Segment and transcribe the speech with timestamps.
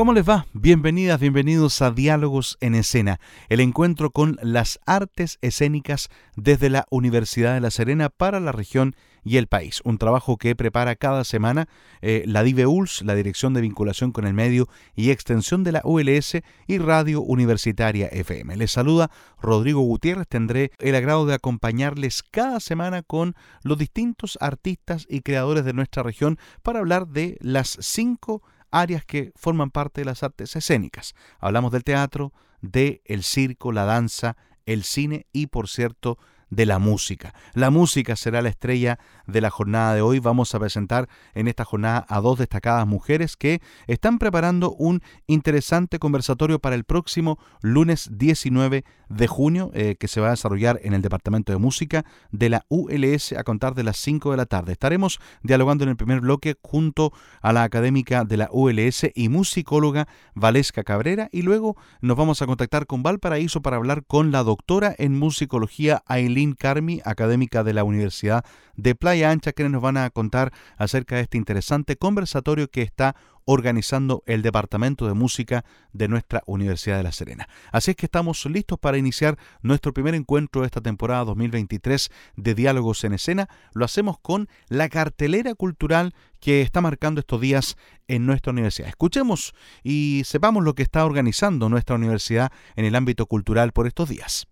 [0.00, 0.46] ¿Cómo les va?
[0.54, 7.52] Bienvenidas, bienvenidos a Diálogos en Escena, el encuentro con las artes escénicas desde la Universidad
[7.52, 9.82] de La Serena para la región y el país.
[9.84, 11.68] Un trabajo que prepara cada semana
[12.00, 16.38] eh, la DIVEULS, la Dirección de Vinculación con el Medio y Extensión de la ULS
[16.66, 18.56] y Radio Universitaria FM.
[18.56, 20.26] Les saluda Rodrigo Gutiérrez.
[20.28, 26.02] Tendré el agrado de acompañarles cada semana con los distintos artistas y creadores de nuestra
[26.02, 31.14] región para hablar de las cinco áreas que forman parte de las artes escénicas.
[31.38, 36.18] Hablamos del teatro, del el circo, la danza, el cine y, por cierto,
[36.50, 37.32] de la música.
[37.54, 40.18] La música será la estrella de la jornada de hoy.
[40.18, 45.98] Vamos a presentar en esta jornada a dos destacadas mujeres que están preparando un interesante
[45.98, 50.94] conversatorio para el próximo lunes 19 de junio eh, que se va a desarrollar en
[50.94, 54.72] el Departamento de Música de la ULS a contar de las 5 de la tarde.
[54.72, 60.08] Estaremos dialogando en el primer bloque junto a la académica de la ULS y musicóloga
[60.34, 64.94] Valesca Cabrera y luego nos vamos a contactar con Valparaíso para hablar con la doctora
[64.96, 68.44] en musicología Aileen Carmi, académica de la Universidad
[68.76, 73.14] de Playa Ancha, quienes nos van a contar acerca de este interesante conversatorio que está
[73.44, 77.48] organizando el Departamento de Música de nuestra Universidad de La Serena.
[77.72, 82.54] Así es que estamos listos para iniciar nuestro primer encuentro de esta temporada 2023 de
[82.54, 83.48] Diálogos en Escena.
[83.72, 87.76] Lo hacemos con la cartelera cultural que está marcando estos días
[88.08, 88.88] en nuestra universidad.
[88.88, 94.08] Escuchemos y sepamos lo que está organizando nuestra universidad en el ámbito cultural por estos
[94.08, 94.46] días.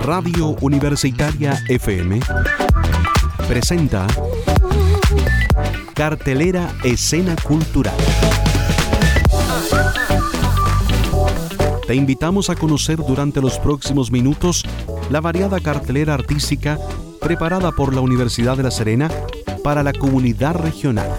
[0.00, 2.20] Radio Universitaria FM
[3.46, 4.06] presenta
[5.94, 7.94] Cartelera Escena Cultural.
[11.86, 14.64] Te invitamos a conocer durante los próximos minutos
[15.10, 16.78] la variada cartelera artística
[17.20, 19.10] preparada por la Universidad de La Serena
[19.62, 21.18] para la comunidad regional.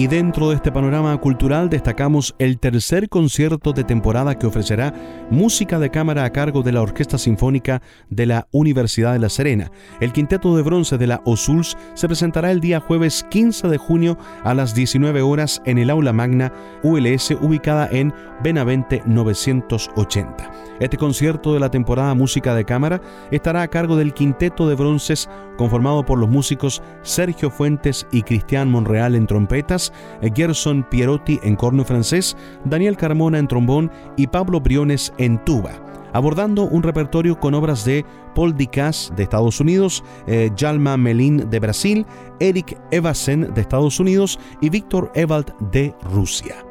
[0.00, 4.94] Y dentro de este panorama cultural destacamos el tercer concierto de temporada que ofrecerá
[5.28, 9.70] música de cámara a cargo de la Orquesta Sinfónica de la Universidad de La Serena.
[10.00, 14.16] El quinteto de bronce de la OSULS se presentará el día jueves 15 de junio
[14.42, 16.50] a las 19 horas en el aula magna
[16.82, 20.50] ULS ubicada en Benavente 980.
[20.80, 25.28] Este concierto de la temporada Música de Cámara estará a cargo del quinteto de bronces
[25.58, 29.89] conformado por los músicos Sergio Fuentes y Cristian Monreal en trompetas,
[30.34, 35.72] Gerson Pierotti en corno francés, Daniel Carmona en trombón y Pablo Briones en tuba
[36.12, 41.60] abordando un repertorio con obras de Paul Dicas de Estados Unidos, eh, Jalma Melin de
[41.60, 42.06] Brasil,
[42.38, 46.69] Eric Evasen de Estados Unidos y Víctor Evald de Rusia.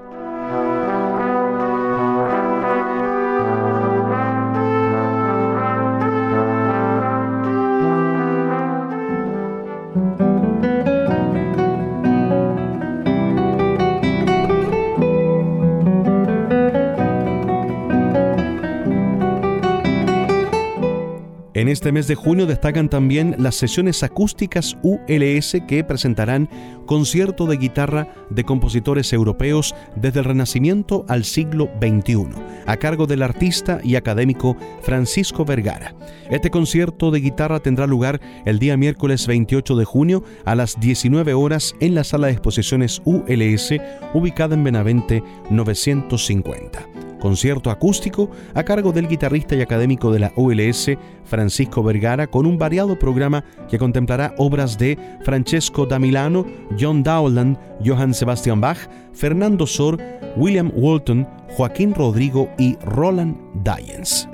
[21.79, 26.49] Este mes de junio destacan también las sesiones acústicas ULS que presentarán
[26.85, 32.31] concierto de guitarra de compositores europeos desde el Renacimiento al siglo XXI,
[32.65, 35.95] a cargo del artista y académico Francisco Vergara.
[36.29, 41.33] Este concierto de guitarra tendrá lugar el día miércoles 28 de junio a las 19
[41.33, 43.73] horas en la sala de exposiciones ULS
[44.13, 46.98] ubicada en Benavente 950.
[47.19, 50.91] Concierto acústico a cargo del guitarrista y académico de la ULS,
[51.25, 56.45] Francisco Vergara, con un variado programa que contemplará obras de Francesco da Milano,
[56.79, 58.79] John Dowland, Johann Sebastian Bach,
[59.13, 59.97] Fernando Sor,
[60.35, 64.27] William Walton, Joaquín Rodrigo y Roland Dyens.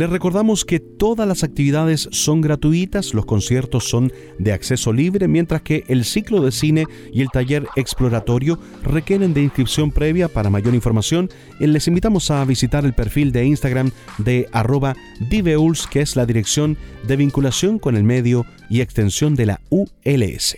[0.00, 5.60] Les recordamos que todas las actividades son gratuitas, los conciertos son de acceso libre, mientras
[5.60, 10.28] que el ciclo de cine y el taller exploratorio requieren de inscripción previa.
[10.28, 11.28] Para mayor información,
[11.60, 14.96] eh, les invitamos a visitar el perfil de Instagram de arroba
[15.28, 20.56] diveuls, que es la dirección de vinculación con el medio y extensión de la ULS.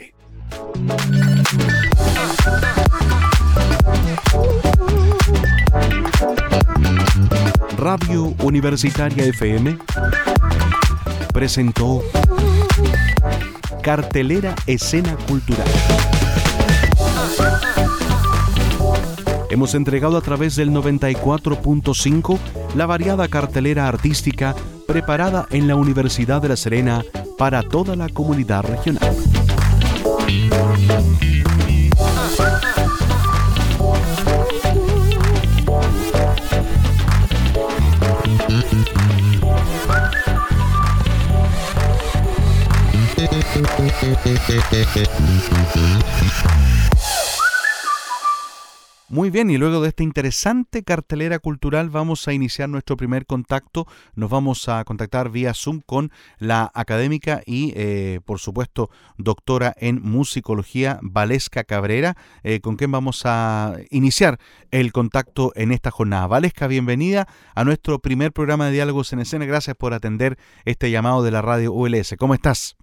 [7.82, 9.76] Radio Universitaria FM
[11.34, 12.00] presentó
[13.82, 15.66] Cartelera Escena Cultural.
[19.50, 22.38] Hemos entregado a través del 94.5
[22.76, 24.54] la variada cartelera artística
[24.86, 27.02] preparada en la Universidad de La Serena
[27.36, 29.12] para toda la comunidad regional.
[49.12, 53.86] Muy bien, y luego de esta interesante cartelera cultural vamos a iniciar nuestro primer contacto.
[54.14, 58.88] Nos vamos a contactar vía Zoom con la académica y, eh, por supuesto,
[59.18, 64.38] doctora en musicología, Valesca Cabrera, eh, con quien vamos a iniciar
[64.70, 66.26] el contacto en esta jornada.
[66.26, 69.44] Valesca, bienvenida a nuestro primer programa de Diálogos en Escena.
[69.44, 72.14] Gracias por atender este llamado de la radio ULS.
[72.18, 72.76] ¿Cómo estás?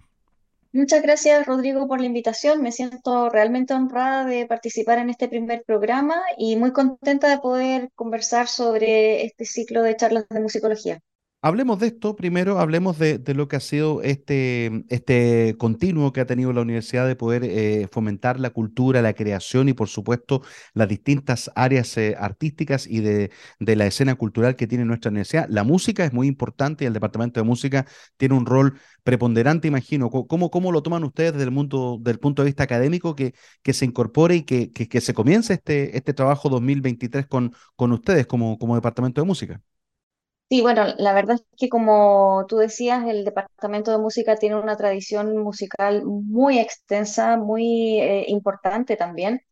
[0.72, 2.60] Muchas gracias, Rodrigo, por la invitación.
[2.60, 7.90] Me siento realmente honrada de participar en este primer programa y muy contenta de poder
[7.94, 11.00] conversar sobre este ciclo de charlas de musicología.
[11.42, 16.26] Hablemos de esto primero, hablemos de, lo que ha sido este, este continuo que ha
[16.26, 20.42] tenido la universidad de poder eh, fomentar la cultura, la creación y por supuesto
[20.74, 25.46] las distintas áreas eh, artísticas y de, de, la escena cultural que tiene nuestra universidad.
[25.48, 27.86] La música es muy importante y el departamento de música
[28.18, 30.10] tiene un rol preponderante, imagino.
[30.10, 33.32] ¿Cómo, cómo lo toman ustedes desde el, mundo, del punto de vista académico que,
[33.62, 38.26] que se incorpore y que, que, se comience este, este trabajo 2023 con, con ustedes
[38.26, 39.62] como, como departamento de música?
[40.50, 44.76] Sí, bueno, la verdad es que como tú decías, el Departamento de Música tiene una
[44.76, 49.42] tradición musical muy extensa, muy eh, importante también.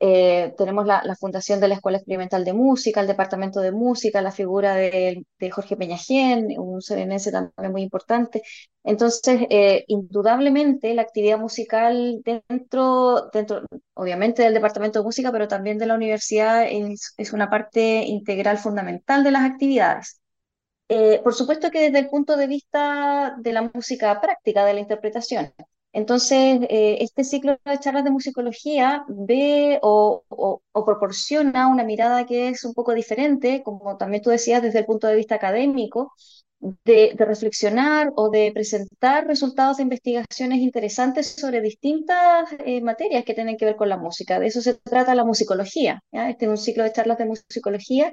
[0.00, 4.32] Eh, tenemos la, fundación de la Escuela Experimental de Música, el Departamento de Música, la
[4.32, 8.42] figura de, Jorge Peñajén, un serenense también muy importante.
[8.82, 13.62] Entonces, eh, indudablemente la actividad musical dentro, dentro,
[13.94, 18.58] obviamente del Departamento de Música, pero también de la universidad es, es una parte integral
[18.58, 20.20] fundamental de las actividades.
[20.88, 24.80] Eh, por supuesto que desde el punto de vista de la música práctica, de la
[24.80, 25.52] interpretación.
[25.92, 30.22] Entonces, eh, este ciclo de charlas de musicología ve o,
[30.84, 35.06] proporciona una mirada que es un poco diferente, como también tú decías, desde el punto
[35.06, 36.12] de vista académico,
[36.60, 43.56] de, reflexionar o de presentar resultados de investigaciones interesantes sobre distintas eh, materias que tienen
[43.56, 44.38] que ver con la música.
[44.38, 46.02] De eso se trata la musicología.
[46.12, 48.12] Este es un ciclo de charlas de musicología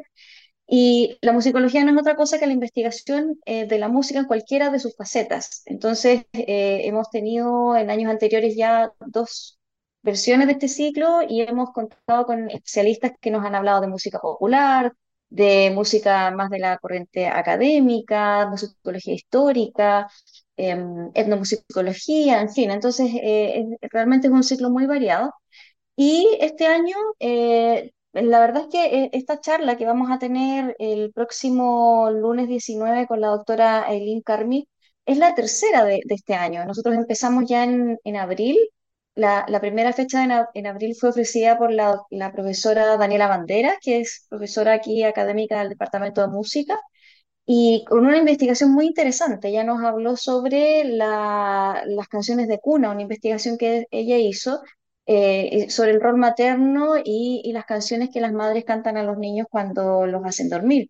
[0.67, 4.25] y la musicología no es otra cosa que la investigación eh, de la música en
[4.25, 5.61] cualquiera de sus facetas.
[5.65, 9.59] Entonces, eh, hemos tenido en años anteriores ya dos
[10.01, 14.19] versiones de este ciclo y hemos contado con especialistas que nos han hablado de música
[14.19, 14.93] popular,
[15.29, 20.07] de música más de la corriente académica, musicología histórica,
[20.55, 22.71] em, etnomusicología, en fin.
[22.71, 25.33] Entonces, eh, realmente es un ciclo muy variado.
[25.95, 26.95] Y este año
[28.13, 33.07] la verdad es que eh, esta charla que vamos a tener el próximo lunes 19
[33.07, 34.67] con la doctora Eileen Carmi
[35.05, 36.65] es la tercera de, este año.
[36.65, 38.57] Nosotros empezamos ya en, abril.
[39.15, 42.01] La, primera fecha en, abril fue ofrecida por la,
[42.33, 46.79] profesora Daniela Bandera, que es profesora aquí académica del Departamento de Música,
[47.45, 49.49] y con una investigación muy interesante.
[49.49, 54.61] Ella nos habló sobre las canciones de cuna, una investigación que ella hizo
[55.05, 59.47] eh, sobre el rol materno y, las canciones que las madres cantan a los niños
[59.49, 60.89] cuando los hacen dormir.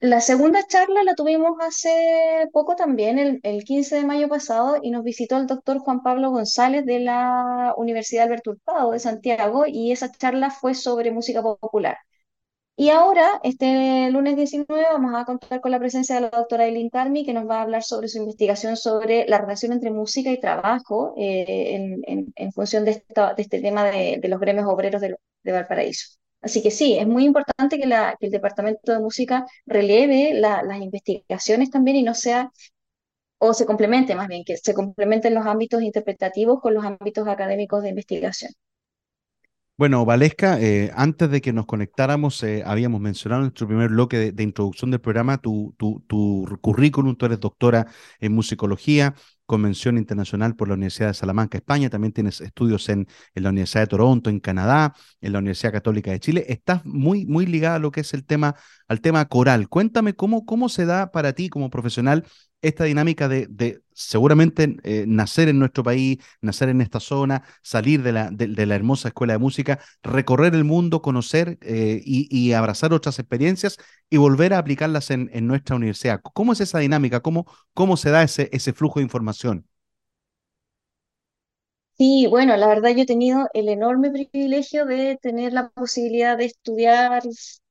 [0.00, 4.90] La segunda charla la tuvimos hace poco también, el, el 15 de mayo pasado, y
[4.90, 9.92] nos visitó el doctor Juan Pablo González de la Universidad Alberto Hurtado de Santiago, y
[9.92, 11.96] esa charla fue sobre música popular.
[12.76, 16.90] Y ahora, este lunes 19, vamos a contar con la presencia de la doctora Eileen
[16.90, 20.40] Carmi, que nos va a hablar sobre su investigación sobre la relación entre música y
[20.40, 21.76] trabajo eh,
[22.34, 23.04] en, función de,
[23.36, 25.14] este tema de, los gremios obreros de,
[25.44, 26.18] de Valparaíso.
[26.42, 31.70] Así que sí, es muy importante que, el Departamento de Música releve la- las investigaciones
[31.70, 32.50] también y no sea,
[33.38, 37.82] o se complemente más bien, que se complementen los ámbitos interpretativos con los ámbitos académicos
[37.82, 38.52] de investigación.
[39.76, 44.30] Bueno, Valesca, eh, antes de que nos conectáramos, eh, habíamos mencionado en nuestro primer bloque
[44.30, 47.16] de, introducción del programa tu, tu, tu currículum.
[47.16, 47.88] Tú eres doctora
[48.20, 49.14] en musicología,
[49.46, 51.90] convención internacional por la Universidad de Salamanca, España.
[51.90, 56.12] También tienes estudios en, en la Universidad de Toronto, en Canadá, en la Universidad Católica
[56.12, 56.44] de Chile.
[56.48, 58.54] Estás muy, muy ligada a lo que es el tema,
[58.86, 59.68] al tema coral.
[59.68, 62.24] Cuéntame cómo, cómo se da para ti como profesional
[62.66, 68.12] esta dinámica de, seguramente eh, nacer en nuestro país, nacer en esta zona, salir de
[68.12, 72.92] la, de, la hermosa escuela de música, recorrer el mundo, conocer eh, y, y, abrazar
[72.92, 73.78] otras experiencias
[74.10, 76.20] y volver a aplicarlas en, en, nuestra universidad.
[76.22, 77.20] ¿Cómo es esa dinámica?
[77.20, 79.66] ¿Cómo, cómo se da ese, ese flujo de información?
[81.96, 86.46] Sí, bueno, la verdad yo he tenido el enorme privilegio de tener la posibilidad de
[86.46, 87.22] estudiar,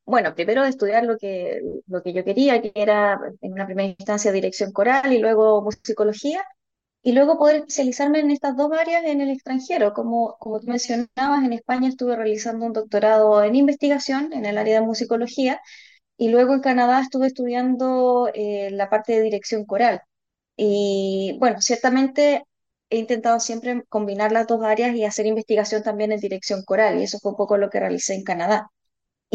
[0.05, 4.31] bueno, primero estudiar lo que, lo que yo quería, que era en una primera instancia
[4.31, 6.43] dirección coral y luego musicología,
[7.01, 9.93] y luego poder especializarme en estas dos áreas en el extranjero.
[9.93, 14.79] Como, como tú mencionabas, en España estuve realizando un doctorado en investigación en el área
[14.79, 15.61] de musicología,
[16.17, 20.01] y luego en Canadá estuve estudiando eh, la parte de dirección coral.
[20.55, 22.43] Y bueno, ciertamente
[22.89, 27.03] he intentado siempre combinar las dos áreas y hacer investigación también en dirección coral, y
[27.03, 28.67] eso fue un poco lo que realicé en Canadá.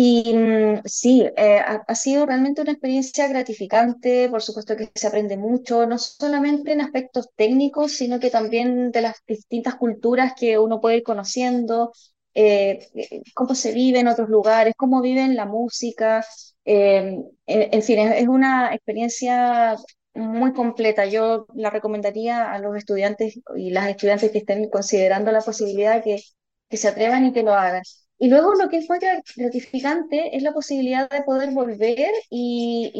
[0.01, 5.37] Y mm, sí, eh, ha, sido realmente una experiencia gratificante, por supuesto que se aprende
[5.37, 10.81] mucho, no solamente en aspectos técnicos, sino que también de las distintas culturas que uno
[10.81, 11.93] puede ir conociendo,
[12.35, 16.25] eh, eh, cómo se vive en otros lugares, cómo viven la música,
[16.65, 19.75] en, en fin, es, es una experiencia
[20.15, 21.07] muy completa.
[21.07, 26.23] Yo la recomendaría a los estudiantes y las estudiantes que estén considerando la posibilidad que,
[26.69, 27.83] que se atrevan y que lo hagan.
[28.19, 28.99] Y luego lo que fue
[29.37, 32.91] gratificante es la posibilidad de poder volver y,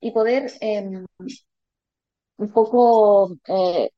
[0.00, 1.04] y, y poder eh,
[2.36, 3.90] un poco eh,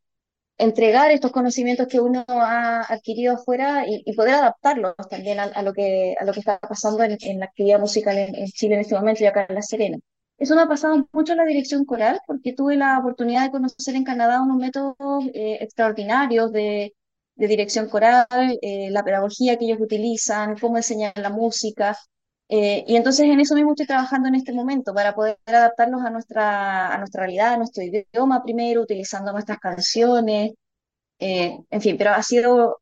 [0.59, 5.63] entregar estos conocimientos que uno ha adquirido afuera y, y poder adaptarlos también a, a,
[5.63, 8.77] lo que, a lo que está pasando en, en la actividad musical en, en, Chile
[8.77, 9.99] en este momento y acá en La Serena.
[10.39, 13.97] Eso me ha pasado mucho en la dirección coral porque tuve la oportunidad de conocer
[13.97, 14.97] en Canadá unos métodos
[15.35, 16.95] eh, extraordinarios de,
[17.37, 18.27] de, dirección coral,
[18.63, 21.97] eh, la pedagogía que ellos utilizan, cómo enseñan la música.
[22.49, 26.11] Eh, y entonces en eso mismo estoy trabajando en este momento para poder adaptarlos a
[26.11, 30.53] nuestra, a nuestra realidad, a nuestro idioma primero, utilizando nuestras canciones,
[31.19, 32.81] eh, en fin, pero ha sido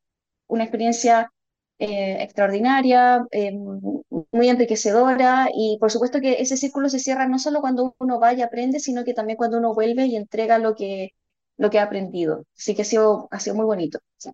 [0.48, 1.30] una experiencia
[1.78, 3.52] eh, extraordinaria, eh,
[4.30, 8.32] muy enriquecedora y por supuesto que ese círculo se cierra no solo cuando uno va
[8.34, 11.10] y aprende, sino que también cuando uno vuelve y entrega lo que,
[11.56, 12.44] lo que ha aprendido.
[12.56, 13.98] Así que ha sido, ha sido muy bonito.
[14.16, 14.30] Sí.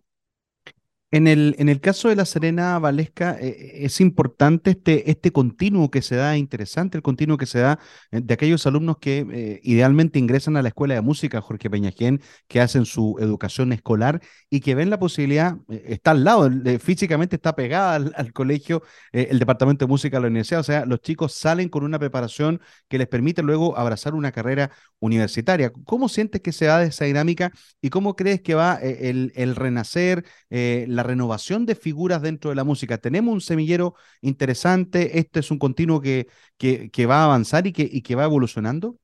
[1.11, 5.89] En el, en el caso de La Serena Valesca, eh, es importante este, este continuo
[5.89, 7.79] que se da, interesante el continuo que se da
[8.11, 12.21] eh, de aquellos alumnos que eh, idealmente ingresan a la Escuela de Música Jorge Peñajén,
[12.47, 16.47] que hacen su educación escolar y que ven la posibilidad, está al lado,
[16.79, 21.01] físicamente está pegada al, colegio, el Departamento de Música de la universidad, o sea, los
[21.01, 25.71] chicos salen con una preparación que les permite luego abrazar una carrera universitaria.
[25.85, 27.51] ¿Cómo sientes que se da esa dinámica
[27.81, 30.25] y cómo crees que va el, el renacer?
[30.49, 32.97] Eh, la renovación de figuras dentro de la música.
[32.99, 36.27] Tenemos un semillero interesante, este es un continuo que,
[36.57, 38.97] que, que va a avanzar y que, y que va evolucionando.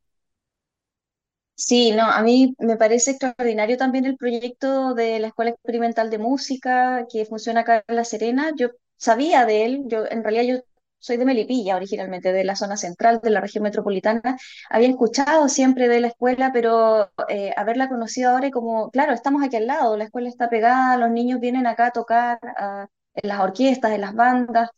[1.57, 6.17] Sí, no, a mí me parece extraordinario también el proyecto de la Escuela Experimental de
[6.17, 8.51] Música que funciona acá en La Serena.
[8.57, 10.63] Yo sabía de él, yo en realidad yo
[11.05, 14.37] soy de Melipilla originalmente, de la zona central de la región metropolitana.
[14.69, 19.43] Había escuchado siempre de la escuela, pero eh, haberla conocido ahora y como, claro, estamos
[19.43, 22.39] aquí al lado, la escuela está pegada, los niños vienen acá a tocar
[23.13, 24.69] en las orquestas, en las bandas.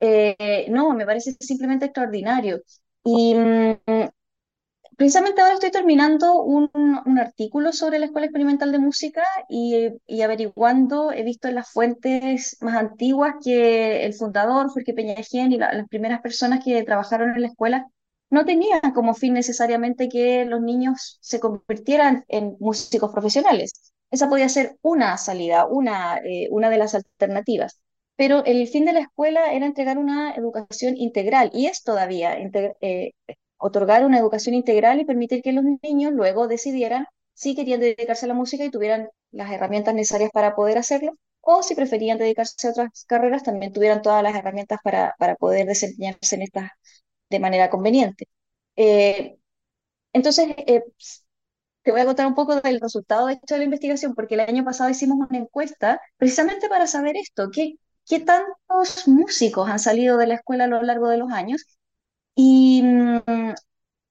[0.00, 2.60] Eh, no, me parece simplemente extraordinario.
[3.04, 4.08] Y mm,
[4.96, 10.22] Precisamente ahora estoy terminando un, un artículo sobre la Escuela Experimental de Música y, y
[10.22, 15.72] averiguando, he visto en las fuentes más antiguas que el fundador, Jorge Peñajén, y la-
[15.72, 17.88] las primeras personas que trabajaron en la escuela
[18.30, 23.72] no tenían como fin necesariamente que los niños se convirtieran en músicos profesionales.
[24.12, 27.80] Esa podía ser una salida, una, eh, una de las alternativas.
[28.16, 33.12] Pero el fin de la escuela era entregar una educación integral y es todavía eh,
[33.66, 38.28] otorgar una educación integral y permitir que los niños luego decidieran si querían dedicarse a
[38.28, 42.70] la música y tuvieran las herramientas necesarias para poder hacerlo, o si preferían dedicarse a
[42.70, 46.70] otras carreras, también tuvieran todas las herramientas para, para poder desempeñarse en estas
[47.30, 48.28] de manera conveniente.
[48.76, 49.36] Eh,
[50.12, 50.82] entonces, eh,
[51.82, 54.64] te voy a contar un poco del resultado de, de la investigación, porque el año
[54.64, 57.74] pasado hicimos una encuesta precisamente para saber esto, qué,
[58.06, 61.66] qué tantos músicos han salido de la escuela a lo largo de los años.
[62.34, 63.54] Y, mm,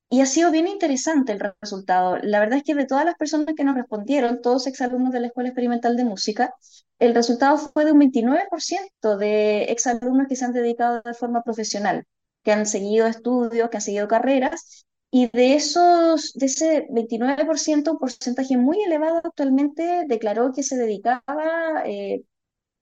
[0.10, 2.18] y ha sido bien interesante el resultado.
[2.22, 5.28] La verdad es que de todas las personas que nos respondieron, todos exalumnos de la
[5.28, 6.54] Escuela Experimental de Música,
[7.00, 12.06] el resultado fue de un 29% de exalumnos que se han dedicado de forma profesional,
[12.44, 18.00] que han seguido estudios, que han seguido carreras, y de esos, de ese 29%, un
[18.00, 22.24] porcentaje muy elevado actualmente declaró que se dedicaba eh,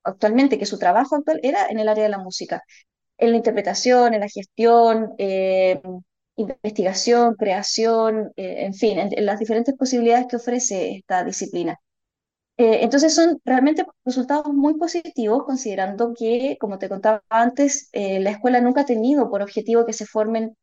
[0.04, 2.64] actualmente, que su trabajo actual era en el área de la música,
[3.22, 5.82] en la interpretación, en la gestión, eh,
[6.36, 11.78] investigación, creación, eh, en fin, en, las diferentes posibilidades que ofrece esta disciplina.
[12.58, 18.62] Eh, entonces son realmente resultados muy positivos, considerando que, como te contaba antes, la escuela
[18.62, 20.58] nunca ha tenido por objetivo que se formen,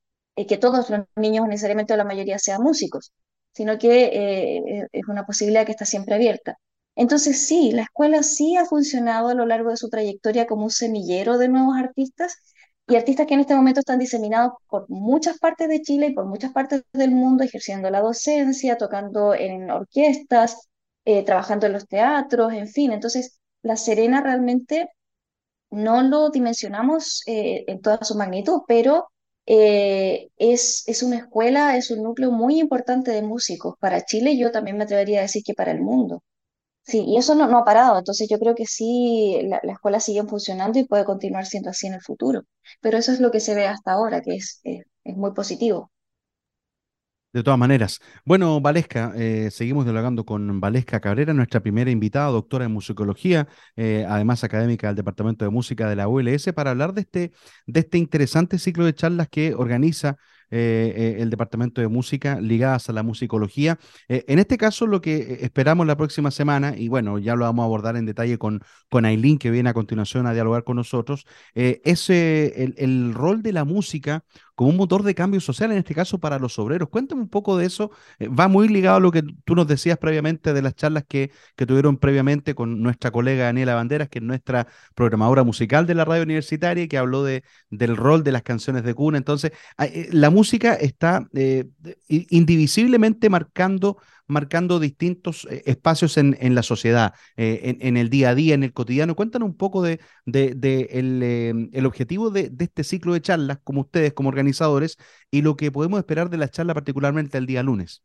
[0.48, 3.12] que todos los niños necesariamente la mayoría sean músicos,
[3.52, 6.58] sino que es una posibilidad que está siempre abierta.
[6.98, 10.70] Entonces sí, la escuela sí ha funcionado a lo largo de su trayectoria como un
[10.70, 12.36] semillero de nuevos artistas
[12.86, 16.26] y artistas que en este momento están diseminados por muchas partes de Chile y por
[16.26, 20.68] muchas partes del mundo, ejerciendo la docencia, tocando en orquestas,
[21.04, 22.92] eh, trabajando en los teatros, en fin.
[22.92, 24.88] Entonces, La Serena realmente
[25.70, 29.08] no lo dimensionamos eh, en toda su magnitud, pero
[29.46, 34.38] eh, es, es una escuela, es un núcleo muy importante de músicos para Chile y
[34.40, 36.22] yo también me atrevería a decir que para el mundo.
[36.88, 40.00] Sí, y eso no, no ha parado, entonces yo creo que sí, la, la escuela
[40.00, 42.42] sigue funcionando y puede continuar siendo así en el futuro,
[42.80, 45.90] pero eso es lo que se ve hasta ahora, que es, es, es muy positivo.
[47.30, 48.00] De todas maneras.
[48.24, 54.06] Bueno, Valesca, eh, seguimos dialogando con Valesca Cabrera, nuestra primera invitada, doctora en musicología, eh,
[54.08, 57.32] además académica del Departamento de Música de la ULS, para hablar de este,
[57.66, 60.16] de este interesante ciclo de charlas que organiza
[60.50, 63.78] eh, eh, el Departamento de Música ligadas a la musicología.
[64.08, 67.62] Eh, en este caso, lo que esperamos la próxima semana, y bueno, ya lo vamos
[67.62, 71.26] a abordar en detalle con, con Aileen, que viene a continuación a dialogar con nosotros,
[71.54, 75.94] es el, el rol de la música como un motor de cambio social, en este
[75.94, 76.88] caso para los obreros.
[76.88, 77.92] Cuéntame un poco de eso.
[78.20, 81.64] va muy ligado a lo que tú nos decías previamente de las charlas que, que
[81.64, 86.24] tuvieron previamente con nuestra colega Daniela Banderas, que es nuestra programadora musical de la radio
[86.24, 89.18] universitaria, que habló de, del rol de las canciones de cuna.
[89.18, 89.52] Entonces,
[90.10, 91.66] la música está eh,
[92.08, 98.54] indivisiblemente marcando, marcando distintos eh, espacios en, la sociedad, eh, en, el día a día,
[98.54, 99.14] en el cotidiano.
[99.16, 104.12] Cuéntanos un poco de, el, el, objetivo de, de, este ciclo de charlas, como ustedes,
[104.12, 104.96] como organizadores,
[105.30, 108.02] y lo que podemos esperar de la charla particularmente el día lunes.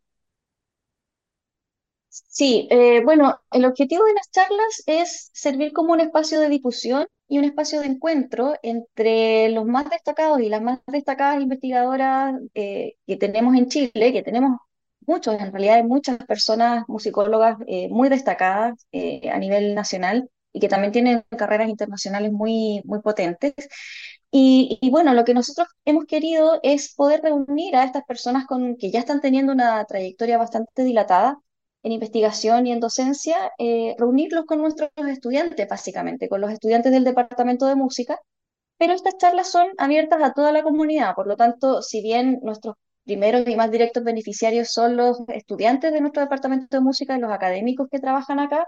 [2.28, 2.69] Sí,
[3.06, 7.45] bueno, el objetivo de las charlas es servir como un espacio de difusión y un
[7.45, 13.56] espacio de encuentro entre los más destacados y las más destacadas investigadoras eh, que tenemos
[13.56, 14.60] en Chile, que tenemos
[15.08, 20.60] muchos, en realidad hay muchas personas musicólogas eh, muy destacadas eh, a nivel nacional y
[20.60, 23.54] que también tienen carreras internacionales muy, muy potentes.
[24.32, 28.78] Y, y, bueno, lo que nosotros hemos querido es poder reunir a estas personas con,
[28.78, 31.39] que ya están teniendo una trayectoria bastante dilatada
[31.83, 37.03] en investigación y en docencia, eh, reunirlos con nuestros estudiantes, básicamente, con los estudiantes del
[37.03, 38.19] Departamento de Música,
[38.77, 42.75] pero estas charlas son abiertas a toda la comunidad, por lo tanto, si bien nuestros
[43.05, 47.31] primeros y más directos beneficiarios son los estudiantes de nuestro Departamento de Música y los
[47.31, 48.67] académicos que trabajan acá,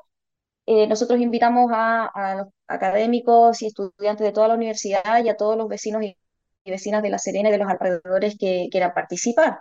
[0.66, 5.38] eh, nosotros invitamos a, a, los académicos y estudiantes de toda la universidad y a
[5.38, 6.18] todos los vecinos y
[6.66, 9.60] vecinas de La Serena y de los alrededores que quieran participar.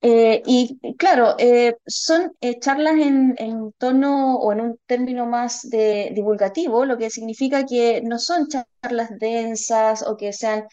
[0.00, 5.68] Eh, y claro, eh, son eh, charlas en, en, tono o en un término más
[5.68, 10.66] de divulgativo, lo que significa que no son charlas densas o que sean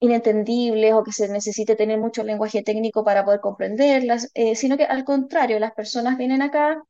[0.00, 5.04] inentendibles o que se necesite tener mucho lenguaje técnico para poder comprenderlas, sino que al
[5.04, 6.82] contrario, las personas vienen acá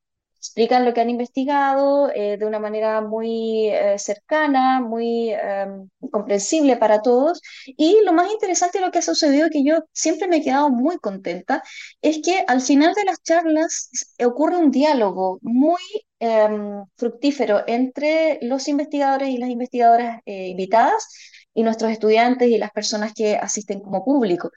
[0.43, 6.77] explican lo que han investigado eh, de una manera muy eh, cercana, muy em, comprensible
[6.77, 7.41] para todos.
[7.65, 10.69] Y lo más interesante de lo que ha sucedido, que yo siempre me he quedado
[10.69, 11.63] muy contenta,
[12.03, 13.91] es que al final de las charlas
[14.25, 15.81] ocurre un diálogo muy
[16.19, 21.07] em, fructífero entre los investigadores y las investigadoras eh, invitadas
[21.55, 24.51] y nuestros estudiantes y las personas que asisten como público.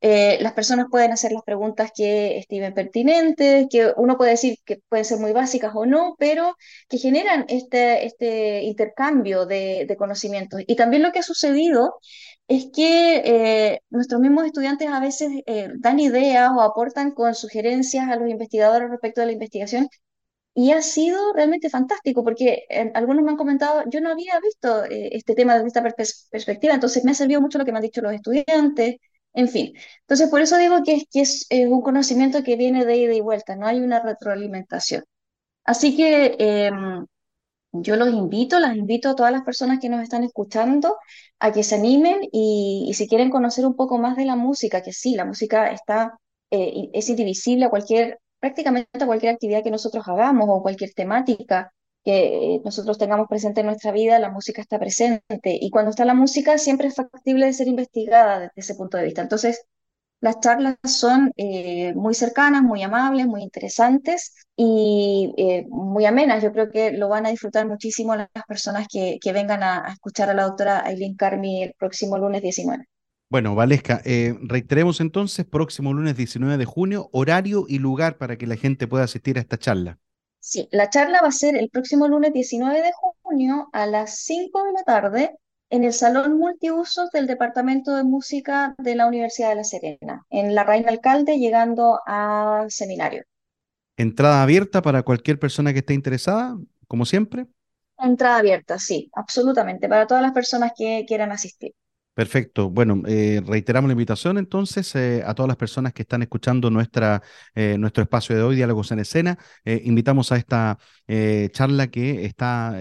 [0.00, 4.78] Eh, las personas pueden hacer las preguntas que estimen pertinentes, que uno puede decir que
[4.88, 6.56] pueden ser muy básicas o no, pero
[6.88, 10.60] que generan este, este intercambio de, de conocimientos.
[10.66, 11.98] Y también lo que ha sucedido
[12.48, 18.08] es que eh, nuestros mismos estudiantes a veces eh, dan ideas o aportan con sugerencias
[18.08, 19.88] a los investigadores respecto de la investigación
[20.54, 25.10] y ha sido realmente fantástico porque algunos me han comentado, yo no había visto eh,
[25.12, 25.82] este tema desde esta
[26.30, 28.96] perspectiva, entonces me ha servido mucho lo que me han dicho los estudiantes,
[29.32, 29.72] en fin.
[30.00, 33.20] Entonces por eso digo que, es, que es un conocimiento que viene de ida y
[33.20, 35.04] vuelta, no hay una retroalimentación.
[35.64, 37.06] Así que em,
[37.72, 40.96] yo los invito, las invito a todas las personas que nos están escuchando
[41.38, 44.92] a que se animen y, si quieren conocer un poco más de la música, que
[44.92, 46.18] sí, la música está,
[46.50, 51.72] eh, es indivisible a cualquier, prácticamente a cualquier actividad que nosotros hagamos o cualquier temática
[52.04, 55.22] que nosotros tengamos presente en nuestra vida, la música está presente.
[55.44, 59.04] Y cuando está la música, siempre es factible de ser investigada desde ese punto de
[59.04, 59.22] vista.
[59.22, 59.62] Entonces,
[60.20, 66.42] las charlas son eh, muy cercanas, muy amables, muy interesantes y eh, muy amenas.
[66.42, 70.28] Yo creo que lo van a disfrutar muchísimo las personas que, que vengan a, escuchar
[70.30, 72.89] a la doctora Aileen Carmi el próximo lunes 19.
[73.30, 78.48] Bueno, Valesca, eh, reiteremos entonces, próximo lunes 19 de junio, horario y lugar para que
[78.48, 80.00] la gente pueda asistir a esta charla.
[80.40, 82.90] Sí, la charla va a ser el próximo lunes 19 de
[83.22, 85.36] junio a las 5 de la tarde
[85.70, 90.56] en el Salón Multiusos del Departamento de Música de la Universidad de La Serena, en
[90.56, 93.22] la Reina Alcalde, llegando al seminario.
[93.96, 97.46] Entrada abierta para cualquier persona que esté interesada, como siempre.
[97.96, 101.74] Entrada abierta, sí, absolutamente, para todas las personas que quieran asistir.
[102.20, 102.68] Perfecto.
[102.68, 107.22] Bueno, eh, reiteramos la invitación entonces eh, a todas las personas que están escuchando nuestra,
[107.54, 109.38] eh, nuestro espacio de hoy, Diálogos en Escena.
[109.64, 110.76] invitamos a esta
[111.52, 112.78] charla que está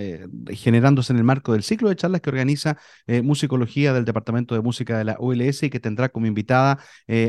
[0.50, 2.78] generándose en el marco del ciclo de charlas que organiza
[3.24, 6.78] Musicología del Departamento de Música de la ULS y que tendrá como invitada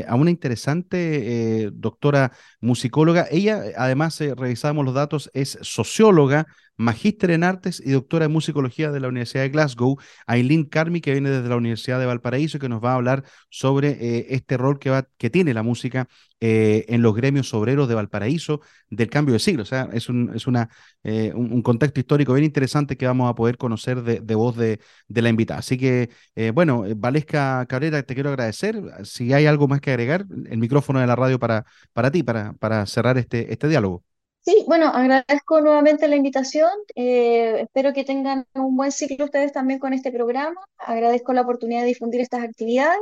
[0.07, 3.25] a una interesante doctora musicóloga.
[3.31, 6.45] Ella, además, revisamos los datos, es socióloga,
[6.81, 11.11] magíster en artes y doctora en musicología de la Universidad de Glasgow, Aileen Carmi, que
[11.11, 14.79] viene desde la Universidad de Valparaíso, que nos va a hablar sobre eh, este rol
[14.79, 16.07] que, va, que tiene la música
[16.39, 19.63] eh, en los gremios obreros de Valparaíso del cambio de siglo.
[19.63, 20.69] O sea, es un, es una,
[21.03, 25.21] eh, un, contexto histórico bien interesante que vamos a poder conocer de, voz de, de,
[25.21, 25.59] la invitada.
[25.59, 26.09] Así que,
[26.53, 28.81] bueno, Valesca Cabrera, te quiero agradecer.
[29.03, 32.53] Si hay algo más que agregar, el micrófono de la radio para, para ti, para,
[32.53, 34.03] para cerrar este, este diálogo.
[34.43, 36.71] Sí, bueno, agradezco nuevamente la invitación.
[36.95, 40.59] Eh, espero que tengan un buen ciclo ustedes también con este programa.
[40.79, 42.99] Agradezco la oportunidad de difundir estas actividades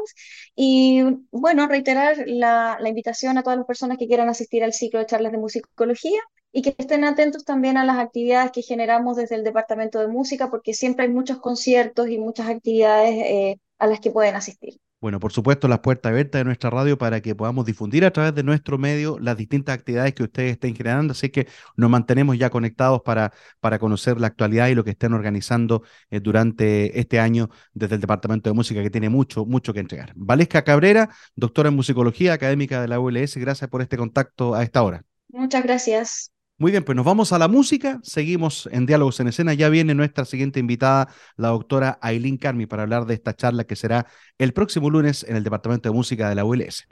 [0.53, 5.05] y, bueno, reiterar la, invitación a todas las personas que quieran asistir al ciclo de
[5.05, 6.19] charlas de musicología
[6.51, 10.49] y que estén atentos también a las actividades que generamos desde el Departamento de Música,
[10.49, 14.79] porque siempre hay muchos conciertos y muchas actividades eh, a las que pueden asistir.
[15.01, 18.35] Bueno, por supuesto, las puertas abiertas de nuestra radio para que podamos difundir a través
[18.35, 21.13] de nuestro medio las distintas actividades que ustedes estén generando.
[21.13, 23.31] Así que nos mantenemos ya conectados para,
[23.61, 28.01] para conocer la actualidad y lo que estén organizando eh, durante este año desde el
[28.01, 30.11] Departamento de Música, que tiene mucho, mucho que entregar.
[30.15, 34.83] Valesca Cabrera, doctora en musicología académica de la ULS, gracias por este contacto a esta
[34.83, 35.05] hora.
[35.29, 36.31] Muchas gracias.
[36.59, 39.95] Muy bien, pues nos vamos a la música, seguimos en Diálogos en Escena, ya viene
[39.95, 44.51] nuestra siguiente invitada, la doctora Aileen Carmi, para hablar de esta charla que será el
[44.51, 46.85] próximo lunes en el Departamento de Música de la ULS.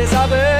[0.00, 0.59] Antes de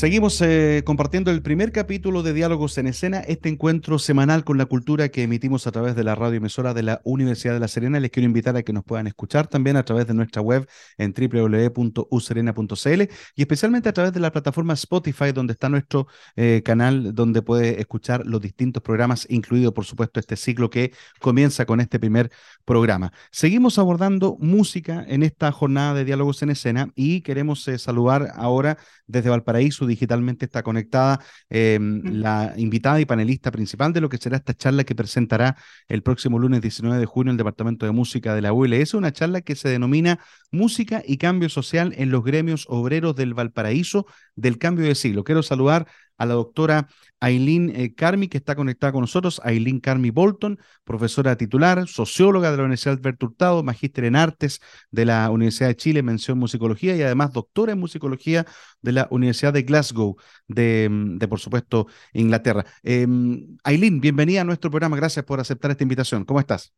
[0.00, 4.64] Seguimos eh, compartiendo el primer capítulo de Diálogos en Escena, este encuentro semanal con la
[4.64, 8.00] cultura que emitimos a través de la radio emisora de la Universidad de La Serena.
[8.00, 11.12] Les quiero invitar a que nos puedan escuchar también a través de nuestra web en
[11.12, 13.02] www.userena.cl
[13.36, 17.78] y especialmente a través de la plataforma Spotify, donde está nuestro eh, canal, donde puede
[17.78, 22.30] escuchar los distintos programas, incluido por supuesto este ciclo que comienza con este primer
[22.64, 23.12] programa.
[23.30, 28.78] Seguimos abordando música en esta jornada de Diálogos en Escena y queremos eh, saludar ahora
[29.06, 34.38] desde Valparaíso digitalmente está conectada eh, la invitada y panelista principal de lo que será
[34.38, 35.56] esta charla que presentará
[35.88, 39.42] el próximo lunes 19 de junio el Departamento de Música de la ULS, una charla
[39.42, 44.86] que se denomina Música y Cambio Social en los Gremios Obreros del Valparaíso del Cambio
[44.86, 45.24] de Siglo.
[45.24, 45.86] Quiero saludar
[46.20, 46.86] a la doctora
[47.18, 52.58] Aileen eh, Carmi, que está conectada con nosotros, Aileen Carmi Bolton, profesora titular, socióloga de
[52.58, 57.02] la Universidad Alberto Hurtado, magíster en artes de la Universidad de Chile, mención musicología y
[57.02, 58.46] además doctora en musicología
[58.82, 62.66] de la Universidad de Glasgow, de, de por supuesto, Inglaterra.
[62.82, 63.06] Eh,
[63.64, 66.26] Aileen, bienvenida a nuestro programa, gracias por aceptar esta invitación.
[66.26, 66.74] ¿Cómo estás?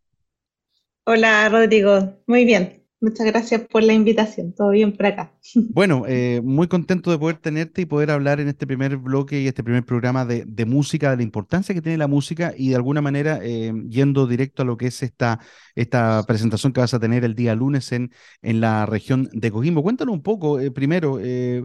[1.04, 2.22] Hola, Rodrigo.
[2.28, 2.81] Muy bien.
[3.02, 4.52] Muchas gracias por la invitación.
[4.52, 5.32] Todo bien por acá.
[5.74, 9.48] Bueno, eh, muy contento de poder tenerte y poder hablar en este primer bloque y
[9.48, 13.00] este primer programa de, música, de la importancia que tiene la música y de alguna
[13.02, 15.40] manera eh, yendo directo a lo que es esta,
[15.74, 19.82] esta presentación que vas a tener el día lunes en, en la región de Coquimbo.
[19.82, 21.18] Cuéntanos un poco, eh, primero,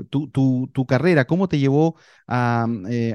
[0.10, 1.98] tu, tu, tu, carrera, cómo te llevó
[2.28, 2.66] a,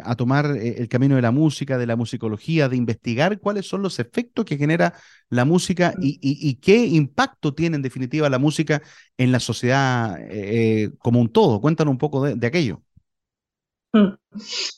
[0.05, 3.99] a tomar el camino de la música, de la musicología, de investigar cuáles son los
[3.99, 4.95] efectos que genera
[5.33, 8.83] la música y, y, y qué impacto tiene en definitiva la música
[9.17, 11.61] en la sociedad eh, como un todo.
[11.61, 12.83] Cuéntanos un poco de, de, aquello.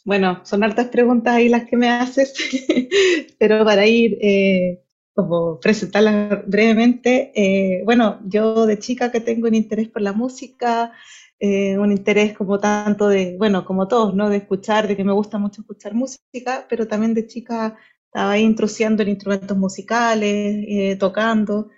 [0.04, 2.34] Bueno, son hartas preguntas ahí las que me haces,
[3.38, 4.82] pero para ir eh,
[5.14, 10.92] como presentarlas brevemente, eh, bueno, yo de chica que tengo un interés por la música,
[11.38, 14.28] eh, un interés como tanto de, bueno, como todos, ¿no?
[14.30, 17.76] De escuchar, de que me gusta mucho escuchar música, pero también de chica
[18.14, 21.70] estaba ahí intrusiando en instrumentos musicales, eh, tocando.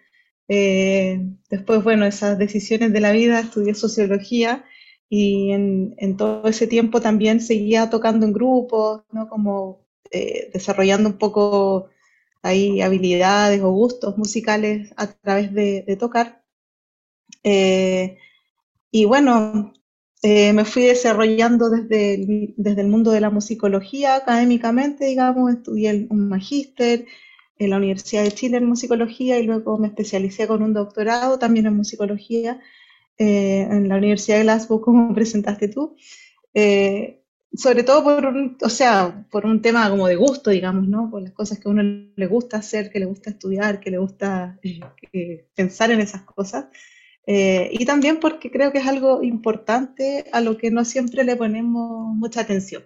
[0.48, 1.18] Eh,
[1.48, 4.66] después, bueno, esas decisiones de la vida, estudié sociología
[5.08, 9.30] y en, todo ese tiempo también seguía tocando en grupos, ¿no?
[9.30, 11.88] Como eh, desarrollando un poco
[12.42, 16.44] ahí habilidades o gustos musicales a través de, de tocar.
[18.90, 19.72] Y bueno,
[20.28, 26.08] eh, me fui desarrollando desde el, desde el mundo de la musicología académicamente, digamos, estudié
[26.10, 27.06] un magíster
[27.60, 31.66] en la Universidad de Chile en musicología y luego me especialicé con un doctorado también
[31.66, 32.60] en musicología
[33.18, 35.94] eh, en la Universidad de Glasgow, como presentaste tú.
[36.54, 37.22] Eh,
[37.54, 41.08] sobre todo por un, o sea, por un tema como de gusto, digamos, ¿no?
[41.08, 43.98] Por las cosas que a uno le gusta hacer, que le gusta estudiar, que le
[43.98, 44.58] gusta
[45.12, 46.66] eh, pensar en esas cosas.
[47.26, 51.36] Eh, y también porque creo que es algo importante a lo que no siempre le
[51.36, 52.84] ponemos mucha atención.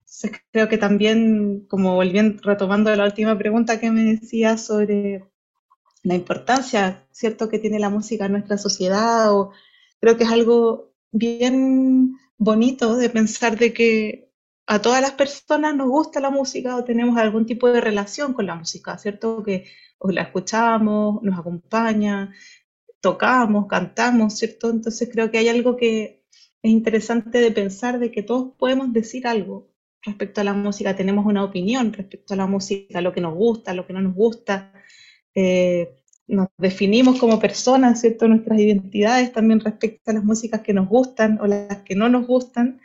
[0.00, 5.24] Entonces creo que también, como volviendo, retomando la última pregunta que me decía sobre
[6.02, 9.52] la importancia, ¿cierto?, que tiene la música en nuestra sociedad, o
[10.00, 14.30] creo que es algo bien bonito de pensar de que
[14.66, 18.46] a todas las personas nos gusta la música o tenemos algún tipo de relación con
[18.46, 19.42] la música, ¿cierto?
[19.42, 19.66] Que
[19.98, 22.34] o la escuchamos, nos acompaña,
[23.04, 24.70] tocamos, cantamos, ¿cierto?
[24.70, 26.24] Entonces creo que hay algo que
[26.62, 29.68] es interesante de pensar de que todos podemos decir algo
[30.02, 33.74] respecto a la música, tenemos una opinión respecto a la música, lo que nos gusta,
[33.74, 34.72] lo que no nos gusta.
[35.34, 35.94] Eh,
[36.26, 38.26] nos definimos como personas, ¿cierto?
[38.26, 42.26] Nuestras identidades también respecto a las músicas que nos gustan o las que no nos
[42.26, 42.80] gustan.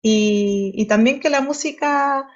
[0.00, 2.28] Y, también que la música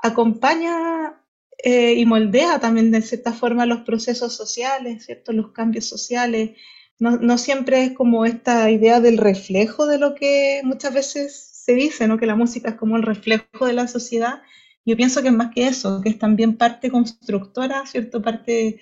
[0.00, 1.20] acompaña
[1.58, 5.32] eh, y moldea también de cierta forma los procesos sociales, ¿cierto?
[5.32, 6.50] Los cambios sociales.
[6.98, 11.74] No, no, siempre es como esta idea del reflejo de lo que muchas veces se
[11.74, 12.18] dice, ¿no?
[12.18, 14.42] Que la música es como el reflejo de la sociedad.
[14.84, 18.22] Yo pienso que es más que eso, que es también parte constructora, ¿cierto?
[18.22, 18.80] Parte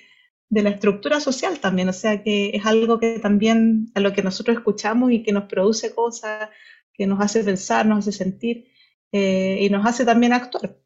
[0.49, 4.23] de la estructura social también, o sea que es algo que también a lo que
[4.23, 6.51] nosotros escuchamos y que nos produce cosas,
[6.93, 8.69] que nos hace pensar, nos hace sentir
[9.13, 10.77] eh, y nos hace también actuar.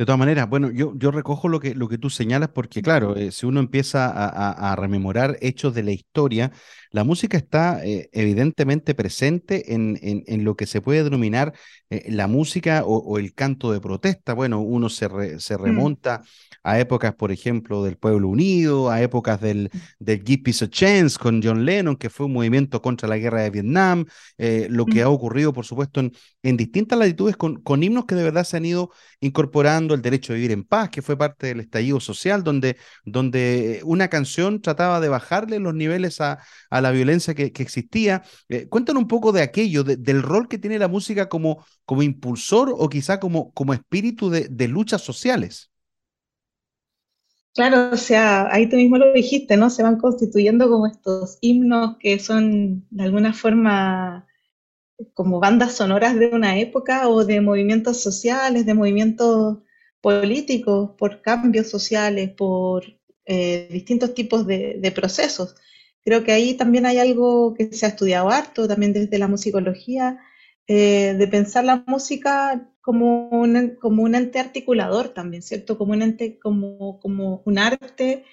[0.00, 3.16] De todas maneras, bueno, yo, yo recojo lo que, lo que tú señalas porque, claro,
[3.16, 6.52] eh, si uno empieza a, rememorar hechos de la historia,
[6.90, 11.52] la música está eh, evidentemente presente en, en, lo que se puede denominar
[12.06, 14.32] la música o, el canto de protesta.
[14.32, 15.60] Bueno, uno se, se mm.
[15.60, 16.22] remonta
[16.62, 21.18] a épocas, por ejemplo, del Pueblo Unido, a épocas del, del Give Peace a Chance
[21.18, 24.04] con John Lennon, que fue un movimiento contra la guerra de Vietnam,
[24.38, 28.14] eh, lo que ha ocurrido, por supuesto, en, en distintas latitudes con, con, himnos que
[28.14, 31.48] de verdad se han ido incorporando el derecho a vivir en paz, que fue parte
[31.48, 36.90] del estallido social, donde, donde una canción trataba de bajarle los niveles a, a la
[36.90, 38.22] violencia que, existía.
[38.48, 42.74] Eh, cuéntanos un poco de aquello, del rol que tiene la música como, como impulsor
[42.76, 45.70] o quizá como, como espíritu de, luchas sociales.
[47.54, 49.70] Claro, o sea, ahí tú mismo lo dijiste, ¿no?
[49.70, 54.26] Se van constituyendo como estos himnos que son de alguna forma
[55.14, 59.58] como bandas sonoras de una época o de movimientos sociales, de movimientos
[60.00, 62.84] políticos, por cambios sociales, por
[63.26, 65.54] eh, distintos tipos de, procesos.
[66.04, 70.18] Creo que ahí también hay algo que se ha estudiado harto, también desde la musicología,
[70.66, 75.76] eh, de pensar la música como un, como un ente articulador también, ¿cierto?
[75.76, 78.24] Como un ente, como, como un arte,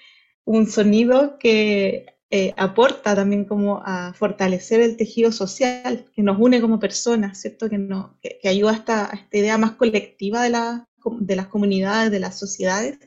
[0.46, 6.62] un sonido que eh, aporta también como a fortalecer el tejido social, que nos une
[6.62, 7.70] como personas, ¿cierto?
[7.70, 10.88] Que, no, que, ayuda a esta, idea más colectiva de, la,
[11.20, 13.00] de las comunidades, de las sociedades.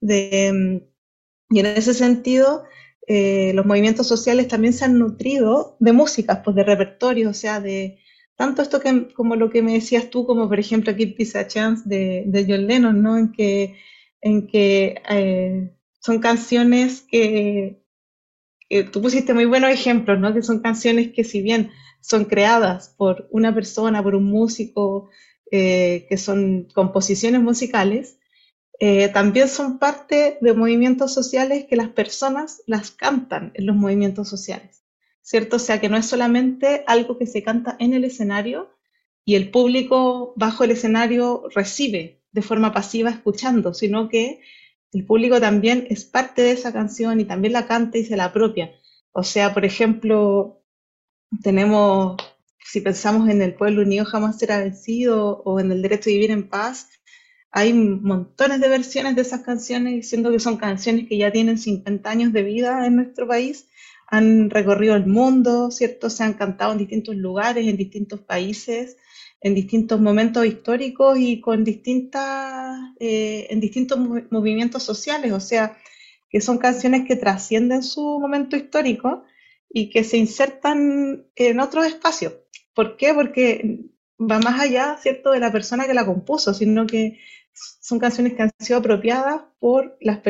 [0.00, 0.82] De,
[1.50, 2.64] y en ese sentido,
[3.06, 7.60] eh, los movimientos sociales también se han nutrido de músicas, pues de repertorio, o sea,
[7.60, 8.00] de,
[8.36, 11.84] tanto esto que, como lo que me decías tú, como por ejemplo aquí Pizza Chance
[11.86, 13.16] de, de John Lennon, ¿no?
[13.16, 13.76] En que,
[14.20, 17.82] en que eh, son canciones que,
[18.92, 20.34] tú pusiste muy buenos ejemplos, ¿no?
[20.34, 25.08] Que son canciones que si bien son creadas por una persona, por un músico,
[25.52, 28.18] eh, que son composiciones musicales,
[28.80, 34.28] eh, también son parte de movimientos sociales que las personas las cantan en los movimientos
[34.28, 34.86] sociales.
[35.26, 35.56] ¿cierto?
[35.56, 38.70] O sea, que no es solamente algo que se canta en el escenario
[39.24, 44.40] y el público bajo el escenario recibe de forma pasiva escuchando, sino que
[44.92, 48.26] el público también es parte de esa canción y también la canta y se la
[48.26, 48.70] apropia.
[49.10, 50.62] O sea, por ejemplo,
[51.42, 52.16] tenemos,
[52.60, 56.30] si pensamos en el pueblo unido jamás será vencido o en el derecho a vivir
[56.30, 56.88] en paz,
[57.56, 62.10] hay montones de versiones de esas canciones diciendo que son canciones que ya tienen 50
[62.10, 63.70] años de vida en nuestro país
[64.08, 66.10] han recorrido el mundo, ¿cierto?
[66.10, 68.98] Se han cantado en distintos lugares, en distintos países,
[69.40, 73.98] en distintos momentos históricos y con distintas, eh, en distintos
[74.30, 75.78] movimientos sociales, o sea,
[76.28, 79.24] que son canciones que trascienden su momento histórico
[79.70, 82.34] y que se insertan en otros espacios.
[82.74, 83.14] ¿Por qué?
[83.14, 83.80] Porque
[84.18, 87.18] va más allá, ¿cierto?, de la persona que la compuso, sino que
[87.80, 90.20] son canciones que han sido apropiadas por las,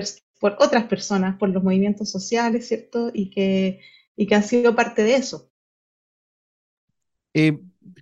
[0.40, 3.10] por otras personas, por los movimientos sociales, ¿cierto?
[3.12, 3.80] Y que,
[4.16, 5.50] y que han sido parte de eso.
[7.34, 7.58] Eh,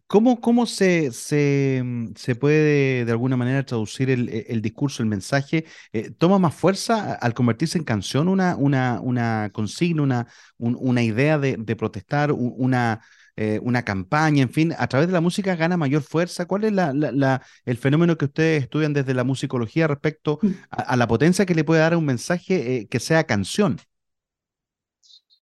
[0.07, 1.83] ¿Cómo, cómo se, se,
[2.17, 5.65] se, puede de alguna manera traducir el, el discurso, el mensaje?
[5.93, 10.27] Eh, ¿Toma más fuerza al convertirse en canción una, una, una consigna, una,
[10.59, 13.01] una idea de, de protestar, una,
[13.37, 16.47] eh, una campaña, en fin, a través de la música gana mayor fuerza.
[16.47, 20.51] ¿Cuál es la, el fenómeno que ustedes estudian desde la musicología respecto mm.
[20.71, 23.81] a, la potencia que le puede dar a un mensaje eh, que sea canción?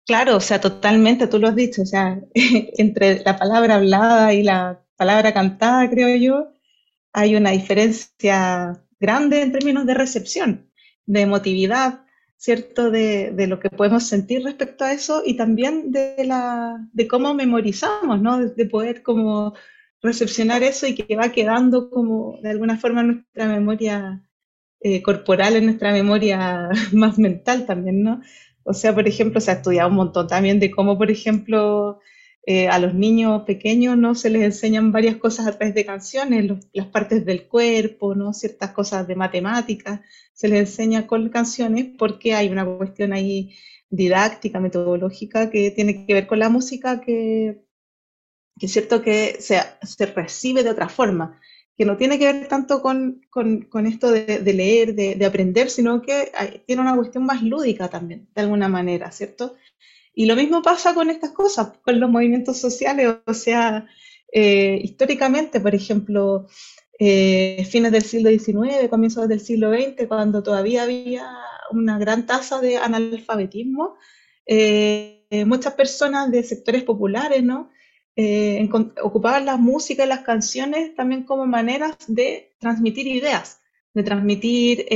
[0.06, 4.42] Claro, o sea, totalmente, tú lo has dicho, o sea, entre la palabra hablada y
[4.42, 6.52] la palabra cantada, creo yo,
[7.12, 10.70] hay una diferencia grande en términos de recepción,
[11.04, 12.03] de emotividad,
[12.44, 12.90] ¿cierto?
[12.90, 17.32] De, de, lo que podemos sentir respecto a eso y también de, la, de cómo
[17.32, 18.38] memorizamos, ¿no?
[18.38, 19.54] De, poder como
[20.02, 24.22] recepcionar eso y que va quedando como de alguna forma en nuestra memoria
[24.80, 28.20] eh, corporal, en nuestra memoria más mental también, ¿no?
[28.62, 32.00] O sea, por ejemplo, se ha estudiado un montón también de cómo, por ejemplo,
[32.46, 36.52] eh, a los niños pequeños no se les enseñan varias cosas a través de canciones,
[36.74, 38.34] las partes del cuerpo, ¿no?
[38.34, 40.00] ciertas cosas de matemáticas,
[40.34, 43.54] se les enseña con canciones porque hay una cuestión ahí
[43.88, 47.64] didáctica, metodológica que tiene que ver con la música que,
[48.58, 51.40] que es cierto que se, se recibe de otra forma.
[51.76, 56.02] que no tiene que ver tanto con, con, esto de, leer, de, de, aprender, sino
[56.02, 56.30] que
[56.66, 59.56] tiene una cuestión más lúdica también, de alguna manera, ¿cierto?
[60.14, 63.86] Y lo mismo pasa con estas cosas, con los movimientos sociales, o sea,
[64.32, 66.46] eh, históricamente, por ejemplo,
[66.98, 71.28] eh, fines del siglo XIX, comienzos del siglo XX, cuando todavía había
[71.72, 73.96] una gran tasa de analfabetismo,
[74.46, 77.70] eh, muchas personas de sectores populares, ¿no?
[79.02, 83.60] ocupaban la música y las canciones también como maneras de transmitir ideas,
[83.92, 84.86] de transmitir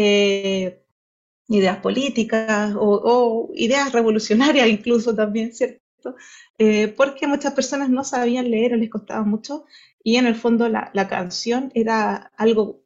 [1.48, 6.16] ideas políticas o, ideas revolucionarias incluso también, ¿cierto?
[6.58, 9.64] Eh, porque muchas personas no sabían leer o les costaba mucho
[10.02, 12.82] y en el fondo la, canción era algo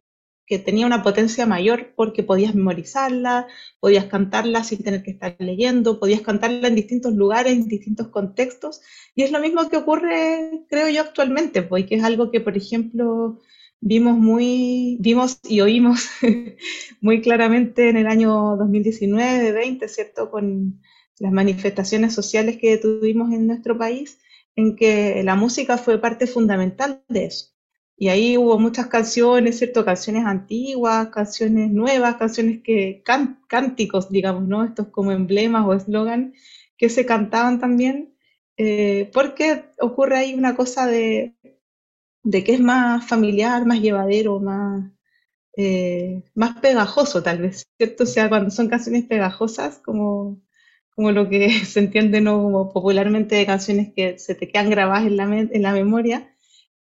[0.47, 3.47] que tenía una potencia mayor porque podías memorizarla,
[3.81, 8.81] podías cantarla sin tener que estar leyendo, podías cantarla en distintos lugares, en distintos contextos.
[9.15, 12.57] Y es lo mismo que ocurre, creo yo, actualmente, porque pues, es algo que, por
[12.57, 13.41] ejemplo,
[13.83, 16.09] vimos muy, vimos y oímos
[17.01, 20.31] muy claramente en el año 2019-20, ¿cierto?
[20.31, 20.81] Con
[21.19, 24.19] las manifestaciones sociales que tuvimos en nuestro país,
[24.57, 27.47] en que la música fue parte fundamental de eso.
[27.97, 29.85] Y ahí hubo muchas canciones, ¿cierto?
[29.85, 33.03] Canciones antiguas, canciones nuevas, canciones que,
[33.49, 34.65] cánticos, digamos, ¿no?
[34.65, 36.35] Estos como emblemas o eslogan
[36.79, 38.15] que se cantaban también,
[38.57, 41.35] eh, porque ocurre ahí una cosa de,
[42.23, 44.91] de que es más familiar, más llevadero, más,
[45.57, 48.05] eh, más pegajoso tal vez, ¿cierto?
[48.05, 50.41] O sea, cuando son canciones pegajosas, como,
[50.95, 52.43] como lo que se entiende ¿no?
[52.43, 56.35] como popularmente de canciones que se te quedan grabadas en la, en la memoria,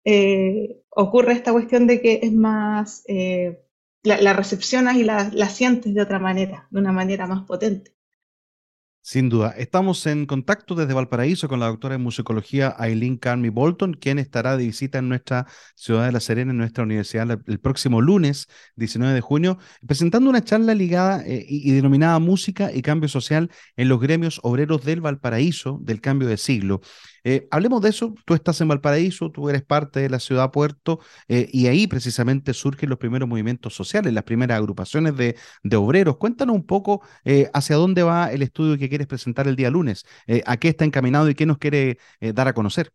[0.05, 3.63] eh, ocurre esta cuestión de que es más, eh,
[4.03, 7.95] la, recepcionas y la, la sientes de otra manera, de una manera más potente.
[9.05, 9.51] Sin duda.
[9.59, 14.57] Estamos en contacto desde Valparaíso con la doctora en musicología Aileen Carmi Bolton, quien estará
[14.57, 18.47] de visita en nuestra ciudad de La Serena, en nuestra universidad, el próximo lunes
[18.77, 23.89] 19 de junio, presentando una charla ligada eh, y, denominada Música y Cambio Social en
[23.89, 26.81] los gremios obreros del Valparaíso del cambio de siglo.
[27.25, 28.15] Eh, hablemos de eso.
[28.25, 32.55] Tú estás en Valparaíso, tú eres parte de la ciudad puerto eh, y ahí precisamente
[32.55, 35.37] surgen los primeros movimientos sociales, las primeras agrupaciones de,
[35.77, 36.17] obreros.
[36.17, 40.05] Cuéntanos un poco eh, hacia dónde va el estudio que quieres presentar el día lunes,
[40.47, 42.93] a qué está encaminado y qué nos quiere dar a conocer.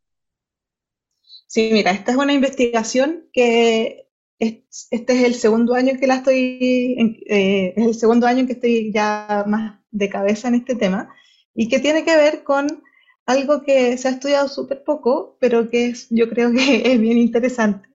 [1.48, 4.08] Sí, mira, esta es una investigación que
[4.40, 8.92] este es el segundo año que la estoy, es el segundo año en que estoy
[8.94, 11.10] ya más de cabeza en este tema
[11.56, 12.84] y que tiene que ver con
[13.28, 17.18] algo que se ha estudiado súper poco, pero que es, yo creo que es bien
[17.18, 17.88] interesante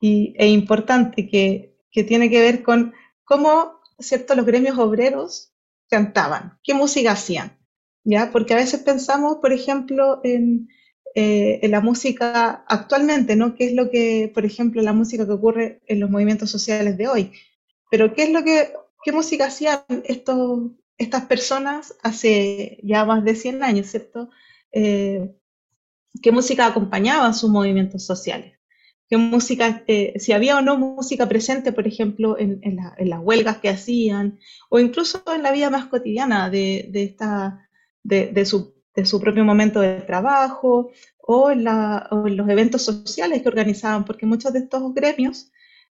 [0.00, 2.92] y, e importante, que, que tiene que ver con
[3.24, 4.34] cómo ¿cierto?
[4.34, 5.54] los gremios obreros
[5.88, 7.56] cantaban, qué música hacían.
[8.04, 8.30] ¿ya?
[8.32, 10.68] Porque a veces pensamos, por ejemplo, en,
[11.14, 13.54] eh, en la música actualmente, ¿no?
[13.54, 17.08] ¿Qué es lo que, por ejemplo, la música que ocurre en los movimientos sociales de
[17.08, 17.32] hoy?
[17.90, 18.72] Pero ¿qué es lo que,
[19.04, 24.30] qué música hacían estos, estas personas hace ya más de 100 años, ¿cierto?
[24.72, 25.34] Eh,
[26.22, 28.58] qué música acompañaba sus movimientos sociales,
[29.08, 32.60] qué música, eh, si había o no música presente, por ejemplo, en,
[32.98, 34.38] las huelgas que hacían,
[34.70, 37.68] o incluso en la vida más cotidiana de, esta,
[38.02, 38.74] de, su,
[39.20, 44.94] propio momento de trabajo, o en, los eventos sociales que organizaban, porque muchos de estos
[44.94, 45.50] gremios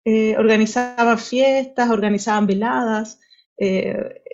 [0.05, 3.20] eh, organizaban fiestas, organizaban veladas,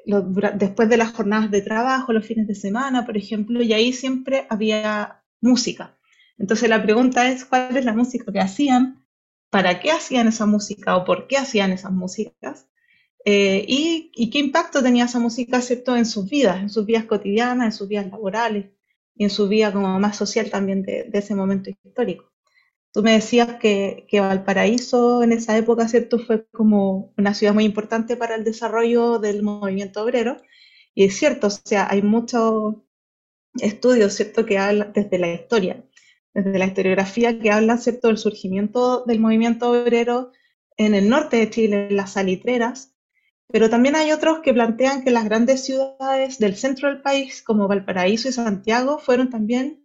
[0.05, 4.46] después de las jornadas de trabajo, los fines de semana, por ejemplo, y ahí siempre
[4.50, 5.96] había música.
[6.38, 9.07] Entonces la pregunta es, ¿cuál es la música que hacían?
[9.50, 12.68] ¿Para qué hacían esa música o por qué hacían esas músicas?
[13.24, 15.96] Eh, y, qué impacto tenía esa música ¿cierto?
[15.96, 18.70] en sus vidas, en sus vidas cotidianas, en sus vidas laborales
[19.14, 22.32] y en su vida como más social también de ese momento histórico.
[22.93, 26.18] Tú me decías que, que, Valparaíso en esa época, ¿cierto?
[26.18, 30.36] Fue como una ciudad muy importante para el desarrollo del movimiento obrero.
[30.95, 32.74] Y es cierto, o sea, hay muchos
[33.61, 35.84] estudios, ¿cierto?, que hablan desde la historia,
[36.34, 40.32] desde la historiografía, que hablan, ¿cierto?, del surgimiento del movimiento obrero
[40.76, 42.95] en el norte de Chile, en las salitreras,
[43.53, 47.68] pero también hay otros que plantean que las grandes ciudades del centro del país, como
[47.68, 49.82] Valparaíso y Santiago, fueron también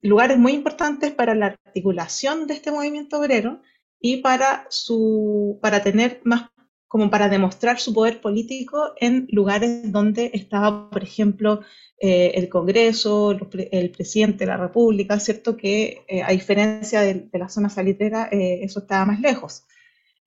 [0.00, 3.60] lugares muy importantes para la articulación de este movimiento obrero
[4.00, 6.50] y para, su, para tener más,
[6.88, 11.60] como para demostrar su poder político en lugares donde estaba, por ejemplo,
[12.04, 15.56] eh, el Congreso, el, presidente de la República, ¿cierto?
[15.56, 19.64] Que eh, a diferencia de, la zona salitrera, eh, eso estaba más lejos.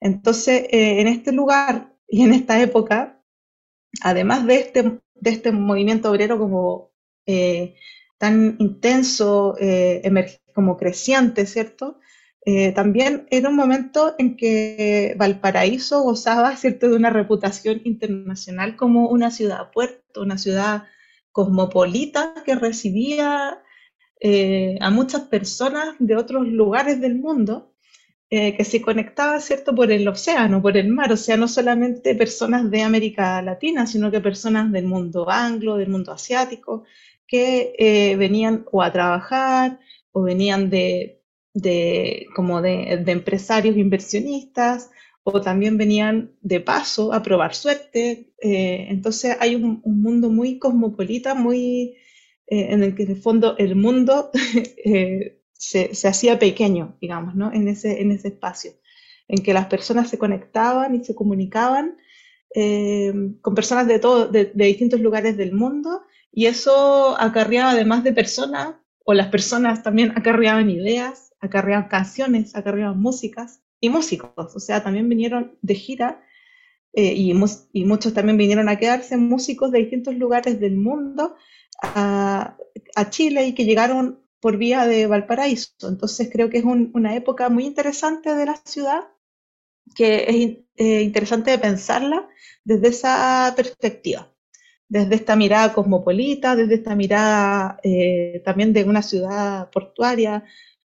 [0.00, 3.22] Entonces, en este lugar y en esta época,
[4.00, 4.82] además de este,
[5.14, 6.92] de este movimiento obrero como
[8.18, 10.02] tan intenso, eh,
[10.54, 11.98] como creciente, ¿cierto?
[12.48, 19.08] eh, también era un momento en que Valparaíso gozaba, ¿cierto?, de una reputación internacional como
[19.08, 20.84] una ciudad puerto, una ciudad
[21.32, 23.60] cosmopolita que recibía
[24.20, 27.74] eh, a muchas personas de otros lugares del mundo
[28.30, 32.14] eh, que se conectaban, ¿cierto?, por el océano, por el mar, o sea, no solamente
[32.14, 36.84] personas de América Latina, sino que personas del mundo anglo, del mundo asiático,
[37.26, 39.80] que venían o a trabajar
[40.12, 41.16] o venían de
[41.56, 44.90] de, como de, empresarios inversionistas
[45.22, 48.30] o también venían de paso a probar suerte.
[48.42, 51.96] Eh, entonces hay un, mundo muy cosmopolita, muy
[52.46, 54.30] eh, en el que en el fondo el mundo
[54.84, 57.50] eh, se, se, hacía pequeño, digamos, ¿no?
[57.52, 58.72] en, ese, en ese espacio,
[59.26, 61.96] en que las personas se conectaban y se comunicaban
[63.42, 66.00] con personas de, todo, de, de distintos lugares del mundo
[66.36, 68.74] y eso acarreaba además de personas,
[69.06, 75.08] o las personas también acarreaban ideas, acarreaban canciones, acarreaban músicas y músicos, o sea, también
[75.08, 76.22] vinieron de gira
[76.92, 81.36] eh, y, muchos también vinieron a quedarse músicos de distintos lugares del mundo
[81.82, 82.58] a,
[82.94, 85.88] a Chile y que llegaron por vía de Valparaíso.
[85.88, 89.08] Entonces creo que es una época muy interesante de la ciudad,
[89.94, 92.28] que es eh, interesante de pensarla
[92.62, 94.35] desde esa perspectiva,
[94.88, 100.44] desde esta mirada cosmopolita, desde esta mirada eh, también de una ciudad portuaria,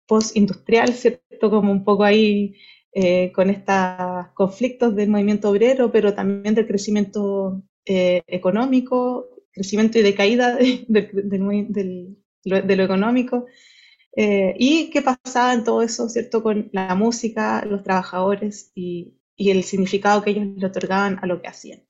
[0.05, 1.49] post-industrial, ¿cierto?
[1.49, 2.55] Como un poco ahí
[2.93, 10.01] eh, con estos conflictos del movimiento obrero, pero también del crecimiento eh, económico, crecimiento y
[10.01, 13.45] decaída de, lo, económico.
[14.17, 16.41] Y qué pasaba en todo eso, ¿cierto?
[16.43, 21.41] Con la música, los trabajadores y, y el significado que ellos le otorgaban a lo
[21.41, 21.84] que hacían.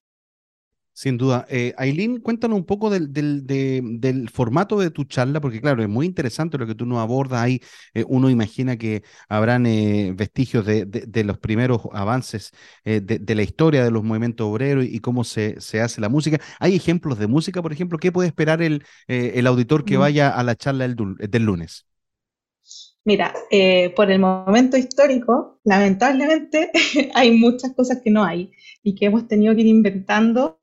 [0.95, 1.45] Sin duda.
[1.49, 6.05] Eh, Aileen, cuéntanos un poco del, del, formato de tu charla, porque claro, es muy
[6.05, 7.41] interesante lo que tú nos abordas.
[7.41, 7.61] Ahí
[7.93, 12.51] eh, uno imagina que habrán eh, vestigios de, de, los primeros avances
[12.85, 16.39] de, la historia de los movimientos obreros y, cómo se, se, hace la música.
[16.59, 17.97] ¿Hay ejemplos de música, por ejemplo?
[17.97, 19.99] ¿Qué puede esperar el, el auditor que mm.
[19.99, 21.85] vaya a la charla del, del lunes?
[23.05, 23.33] Mira,
[23.95, 26.71] por el momento histórico, lamentablemente
[27.13, 28.51] hay muchas cosas que no hay
[28.81, 30.57] y que hemos tenido que ir inventando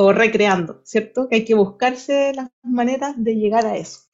[0.00, 1.28] o recreando, ¿cierto?
[1.28, 4.08] Que hay que buscarse las maneras de llegar a eso.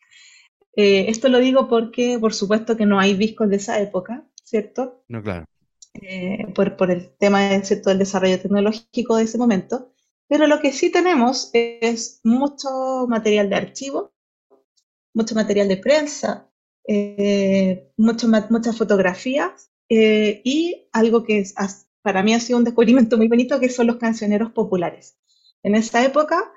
[0.76, 5.04] Eh, esto lo digo porque, por supuesto, que no hay discos de esa época, ¿cierto?
[5.08, 5.44] No, claro.
[6.00, 7.90] Eh, por, por, el tema ¿cierto?
[7.90, 9.92] del desarrollo tecnológico de ese momento,
[10.26, 14.12] pero lo que sí tenemos es mucho material de archivo,
[15.12, 16.50] mucho material de prensa,
[16.86, 21.44] eh, muchas fotografías y algo que
[22.02, 25.16] para mí ha sido un descubrimiento muy bonito, que son los cancioneros populares.
[25.62, 26.52] En esa época,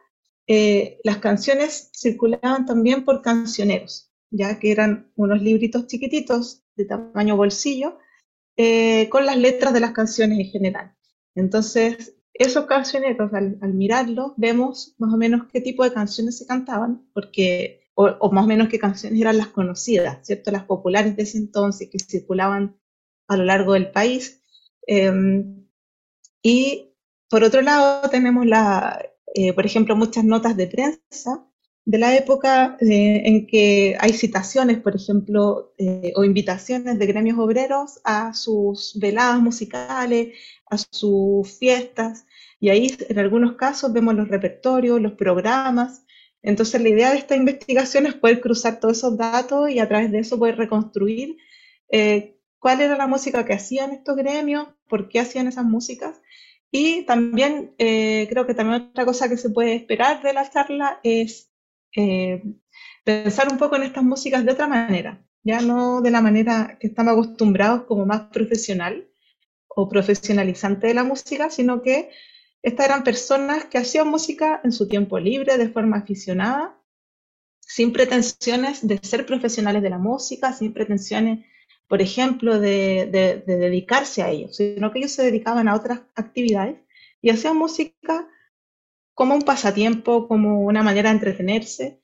[0.46, 7.38] eh, las canciones circulaban también por cancioneros, ya que eran unos libritos chiquititos de tamaño
[7.38, 7.98] bolsillo,
[8.58, 10.96] eh, con las letras de las canciones en general.
[11.36, 17.08] Entonces, esos cancioneros, al, mirarlos, vemos más o menos qué tipo de canciones se cantaban,
[17.14, 20.52] porque, o, más o menos qué canciones eran las conocidas, ¿cierto?
[20.52, 22.78] Las populares de ese entonces que circulaban
[23.28, 24.44] a lo largo del país.
[24.86, 25.66] Em,
[26.44, 26.94] y
[27.30, 31.44] por otro lado, tenemos, la, eh, por ejemplo, muchas notas de prensa
[31.86, 37.40] de la época eh, en que hay citaciones, por ejemplo, eh, o invitaciones de gremios
[37.40, 40.38] obreros a sus veladas musicales,
[40.70, 42.26] a sus fiestas,
[42.60, 46.04] y ahí en algunos casos vemos los repertorios, los programas.
[46.42, 50.12] Entonces la idea de esta investigación es poder cruzar todos esos datos y a través
[50.12, 51.38] de eso poder reconstruir
[52.60, 56.22] cuál era la música que hacían estos gremios, por qué hacían esas músicas.
[56.72, 61.00] Y también eh, creo que también otra cosa que se puede esperar de la charla
[61.04, 61.50] es
[61.96, 62.44] eh,
[63.04, 66.88] pensar un poco en estas músicas de otra manera, ya no de la manera que
[66.88, 69.08] estamos acostumbrados como más profesional
[69.70, 72.10] o profesionalizante de la música, sino que
[72.62, 76.78] estas eran personas que hacían música en su tiempo libre, de forma aficionada,
[77.60, 81.46] sin pretensiones de ser profesionales de la música, sin pretensiones
[81.88, 86.78] por ejemplo, de, dedicarse a ellos, sino que ellos se dedicaban a otras actividades
[87.22, 88.28] y hacían música
[89.14, 92.02] como un pasatiempo, como una manera de entretenerse.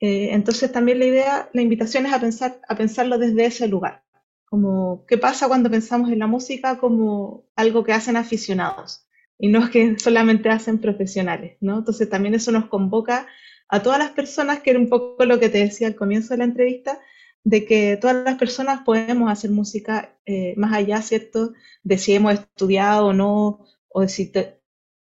[0.00, 4.04] Eh, entonces también la idea, la invitación es a, pensar, a pensarlo desde ese lugar,
[4.44, 9.05] como qué pasa cuando pensamos en la música como algo que hacen aficionados
[9.38, 11.78] y no es que solamente hacen profesionales, ¿no?
[11.78, 13.26] Entonces también eso nos convoca
[13.68, 16.38] a todas las personas, que era un poco lo que te decía al comienzo de
[16.38, 17.00] la entrevista,
[17.44, 22.34] de que todas las personas podemos hacer música eh, más allá, ¿cierto?, de si hemos
[22.34, 24.32] estudiado o no, o de si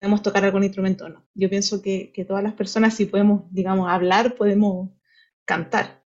[0.00, 1.24] podemos tocar algún instrumento o no.
[1.34, 4.90] Yo pienso que, que, todas las personas, si podemos, digamos, hablar, podemos
[5.44, 6.05] cantar.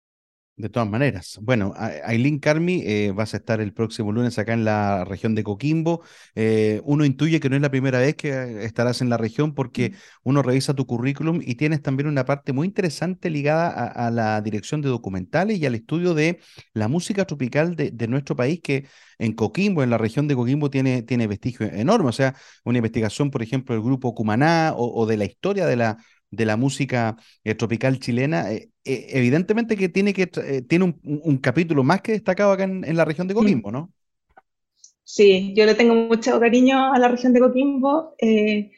[0.56, 1.40] De todas maneras.
[1.42, 5.42] Bueno, Aileen Carmi, eh, vas a estar el próximo lunes acá en la región de
[5.42, 6.02] Coquimbo.
[6.36, 9.94] Eh, uno intuye que no es la primera vez que estarás en la región porque
[10.22, 14.80] uno revisa tu currículum y tienes también una parte muy interesante ligada a, la dirección
[14.80, 16.38] de documentales y al estudio de
[16.72, 18.86] la música tropical de, nuestro país que
[19.18, 22.10] en Coquimbo, en la región de Coquimbo, tiene, tiene vestigio enorme.
[22.10, 25.98] O sea, una investigación, por ejemplo, del grupo Cumaná o de la historia de la
[26.30, 30.26] de la música eh, tropical chilena, eh, eh, evidentemente que tiene, que,
[30.68, 33.36] tiene un, capítulo más que destacado acá en, la región de mm.
[33.36, 33.92] Coquimbo, ¿no?
[35.04, 38.14] Sí, yo le tengo mucho cariño a la región de Coquimbo.
[38.18, 38.70] he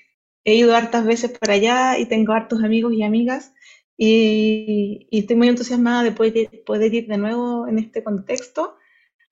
[0.44, 3.52] ido hartas veces para allá y tengo hartos amigos y amigas.
[3.96, 8.76] Y, estoy muy entusiasmada de poder, poder, ir de nuevo en este contexto,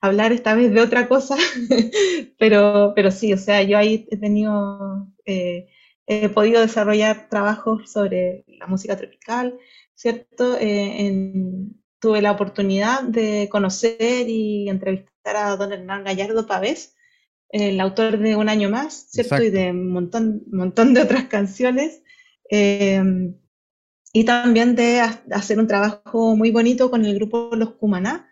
[0.00, 1.36] hablar esta vez de otra cosa,
[2.38, 5.08] pero, pero sí, o sea, yo ahí he tenido
[6.06, 9.58] he podido desarrollar trabajos sobre la música tropical,
[9.94, 10.56] ¿cierto?
[10.60, 11.12] Eh,
[11.98, 16.94] tuve la oportunidad de conocer y entrevistar a don Hernán Gallardo Pavés,
[17.48, 19.42] el autor de Un Año Más, ¿cierto?
[19.42, 22.02] Y de un montón, montón de otras canciones.
[22.50, 23.36] Em,
[24.12, 28.30] y también de hacer un trabajo muy bonito con el grupo Los Cumaná,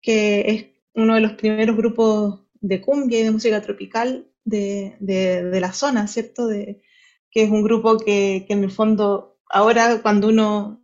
[0.00, 5.60] que es uno de los primeros grupos de cumbia y de música tropical de, de
[5.60, 6.46] la zona, ¿cierto?
[6.46, 6.82] De,
[7.30, 10.82] que es un grupo que, en el fondo, ahora cuando uno,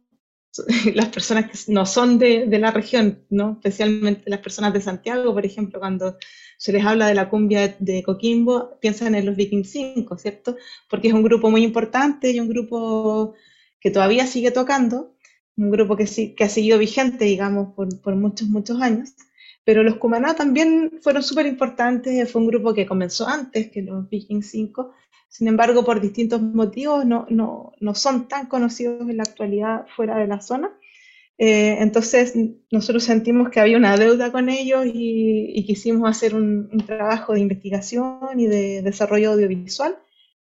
[0.95, 3.53] las personas que no son de, de, la región, ¿no?
[3.53, 6.17] especialmente las personas de Santiago, por ejemplo, cuando
[6.59, 10.57] se les habla de la cumbia de Coquimbo, piensan en los Viking 5, ¿cierto?
[10.89, 13.35] Porque es un grupo muy importante y un grupo
[13.81, 15.15] que todavía sigue tocando,
[15.57, 19.15] un grupo que, sí, que ha seguido vigente, digamos, por, por muchos, muchos años.
[19.65, 24.09] Pero los Cumaná también fueron súper importantes, fue un grupo que comenzó antes que los
[24.09, 24.93] Viking 5
[25.29, 30.17] sin embargo, por distintos motivos no, no, no son tan conocidos en la actualidad fuera
[30.17, 30.71] de la zona.
[31.39, 32.35] Eh, entonces,
[32.71, 38.39] nosotros sentimos que había una deuda con ellos y, quisimos hacer un, trabajo de investigación
[38.39, 39.99] y de desarrollo audiovisual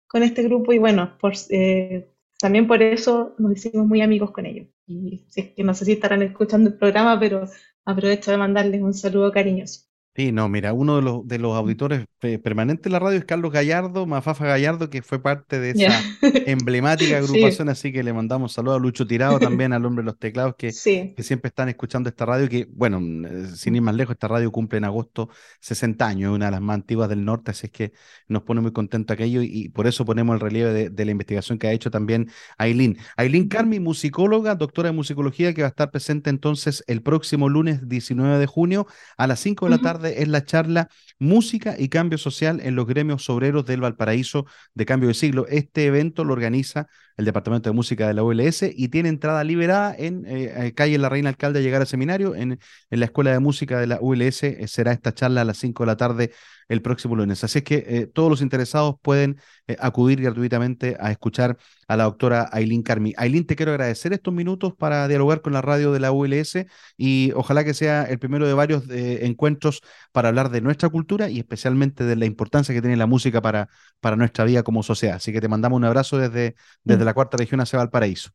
[0.06, 1.18] con este grupo y bueno,
[1.50, 2.08] eh,
[2.38, 4.68] también por eso nos hicimos muy amigos con ellos.
[4.86, 7.48] Y si es que no sé si estarán escuchando el programa, pero
[7.84, 9.93] aprovecho de mandarles un saludo cariñoso.
[10.16, 13.50] Sí, no, mira, uno de los, de los auditores permanentes de la radio es Carlos
[13.50, 16.00] Gallardo, Mafafa Gallardo, que fue parte de esa
[16.46, 20.18] emblemática agrupación, así que le mandamos saludos a Lucho Tirado también, al hombre de los
[20.20, 24.12] teclados, que, que siempre están escuchando esta radio, que, bueno, eh, sin ir más lejos,
[24.12, 27.66] esta radio cumple en agosto 60 años, una de las más antiguas del norte, así
[27.66, 27.92] es que
[28.28, 31.66] nos pone muy contento aquello y, por eso ponemos el relieve de, la investigación que
[31.66, 32.98] ha hecho también Aileen.
[33.16, 37.88] Aileen Carmi, musicóloga, doctora de musicología, que va a estar presente entonces el próximo lunes
[37.88, 38.86] 19 de junio
[39.18, 40.88] a las 5 de la tarde es la charla
[41.18, 45.46] Música y Cambio Social en los gremios obreros del Valparaíso de Cambio de Siglo.
[45.48, 49.94] Este evento lo organiza el Departamento de Música de la ULS y tiene entrada liberada
[49.96, 52.34] en eh, eh, calle La Reina Alcalde a llegar al seminario.
[52.34, 52.58] En,
[52.90, 55.84] en, la Escuela de Música de la ULS eh, será esta charla a las 5
[55.84, 56.32] de la tarde
[56.68, 57.44] el próximo lunes.
[57.44, 59.38] Así es que todos los interesados pueden
[59.78, 61.58] acudir gratuitamente a escuchar
[61.88, 63.12] a la doctora Aileen Carmi.
[63.18, 66.64] Aileen, te quiero agradecer estos minutos para dialogar con la radio de la ULS
[66.96, 71.38] y ojalá que sea el primero de varios encuentros para hablar de nuestra cultura y
[71.38, 73.68] especialmente de la importancia que tiene la música para,
[74.00, 75.16] para nuestra vida como sociedad.
[75.16, 78.30] Así que te mandamos un abrazo desde, desde la cuarta región hacia Valparaíso.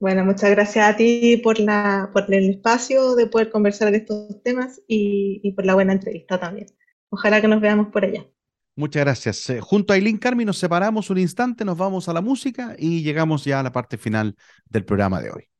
[0.00, 4.42] Bueno, muchas gracias a ti por, la, por el espacio de poder conversar de estos
[4.42, 6.66] temas y, por la buena entrevista también.
[7.08, 8.26] Ojalá que nos veamos por allá.
[8.74, 9.50] Muchas gracias.
[9.50, 13.02] Eh, junto a Eileen Carmi nos separamos un instante, nos vamos a la música y
[13.02, 14.34] llegamos ya a la parte final
[14.68, 15.51] del programa de hoy.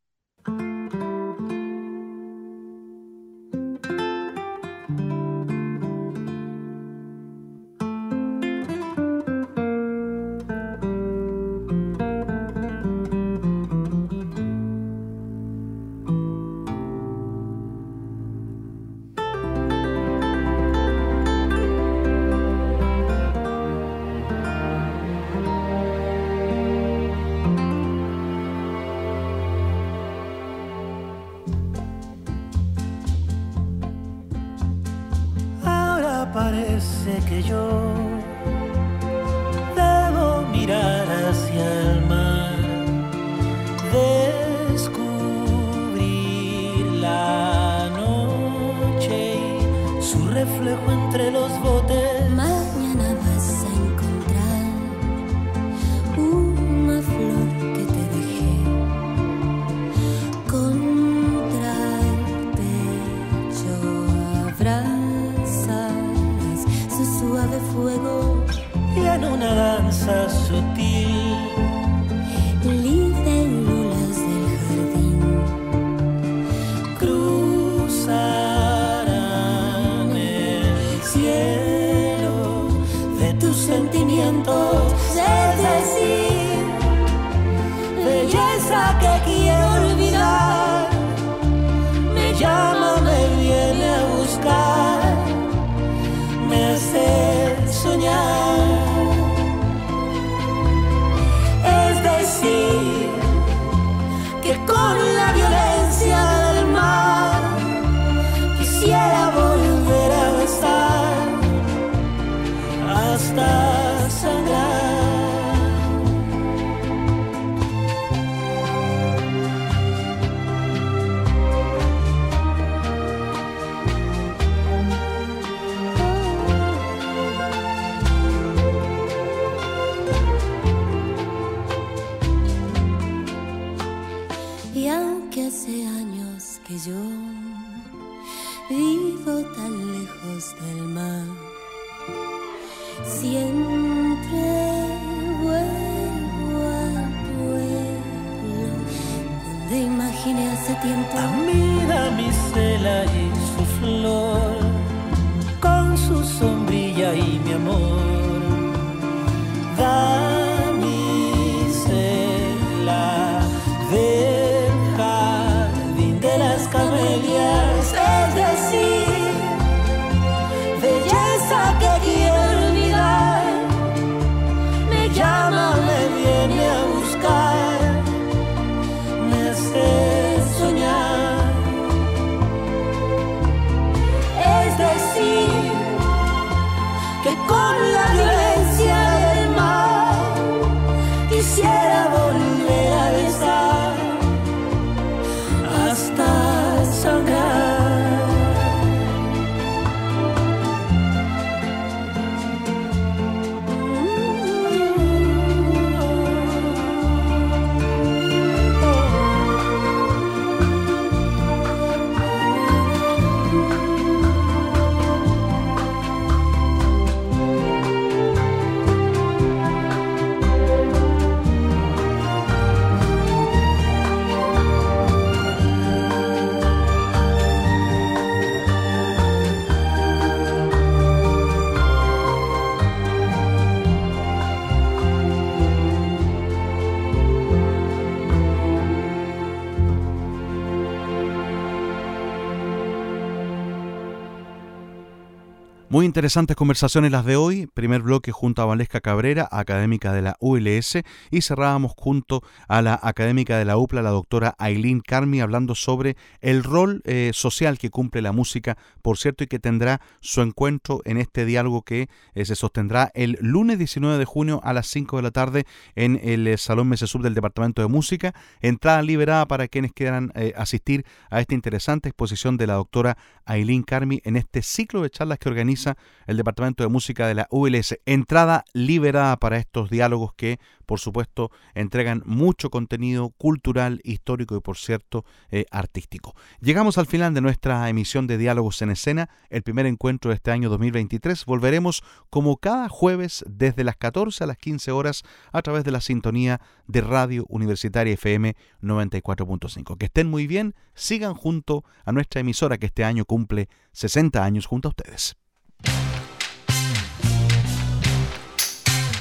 [246.13, 247.67] Interesantes conversaciones las de hoy.
[247.73, 250.99] Primer bloque junto a Valesca Cabrera, académica de la ULS,
[251.31, 256.19] y cerrábamos junto a la académica de la UPLA, la doctora Aileen Carmi, hablando sobre
[256.43, 261.01] el rol eh, social que cumple la música, por cierto, y que tendrá su encuentro
[261.07, 265.17] en este diálogo que eh, se sostendrá el lunes 19 de junio a las 5
[265.17, 268.35] de la tarde en el eh, Salón Mesesub del Departamento de Música.
[268.61, 273.83] Entrada liberada para quienes quieran eh, asistir a esta interesante exposición de la doctora Aileen
[273.83, 275.97] Carmi en este ciclo de charlas que organiza
[276.27, 277.99] el Departamento de Música de la ULS.
[278.07, 284.77] Entrada liberada para estos diálogos que, por supuesto, entregan mucho contenido cultural, histórico y, por
[284.77, 286.35] cierto, eh, artístico.
[286.61, 290.51] Llegamos al final de nuestra emisión de Diálogos en Escena, el primer encuentro de este
[290.51, 291.45] año 2023.
[291.45, 295.23] Volveremos como cada jueves desde las 14 a las 15 horas
[295.53, 299.97] a través de la sintonía de Radio Universitaria FM 94.5.
[299.97, 304.67] Que estén muy bien, sigan junto a nuestra emisora que este año cumple 60 años
[304.67, 305.37] junto a ustedes.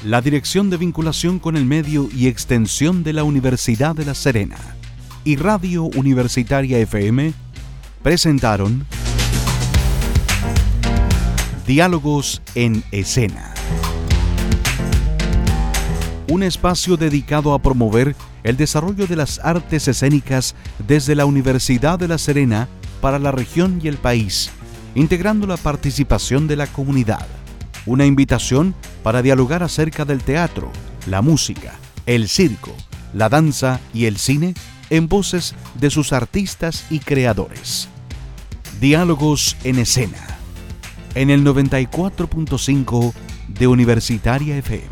[0.03, 4.57] La Dirección de Vinculación con el Medio y Extensión de la Universidad de La Serena
[5.23, 7.33] y Radio Universitaria FM
[8.01, 8.85] presentaron
[11.67, 13.53] Diálogos en Escena.
[16.29, 20.55] Un espacio dedicado a promover el desarrollo de las artes escénicas
[20.87, 22.67] desde la Universidad de La Serena
[23.01, 24.49] para la región y el país,
[24.95, 27.27] integrando la participación de la comunidad
[27.85, 30.71] una invitación para dialogar acerca del teatro,
[31.07, 31.73] la música,
[32.05, 32.75] el circo,
[33.13, 34.53] la danza y el cine
[34.89, 37.87] en voces de sus artistas y creadores.
[38.79, 40.37] Diálogos en escena,
[41.15, 43.13] en el 94.5
[43.47, 44.87] de Universitaria FM.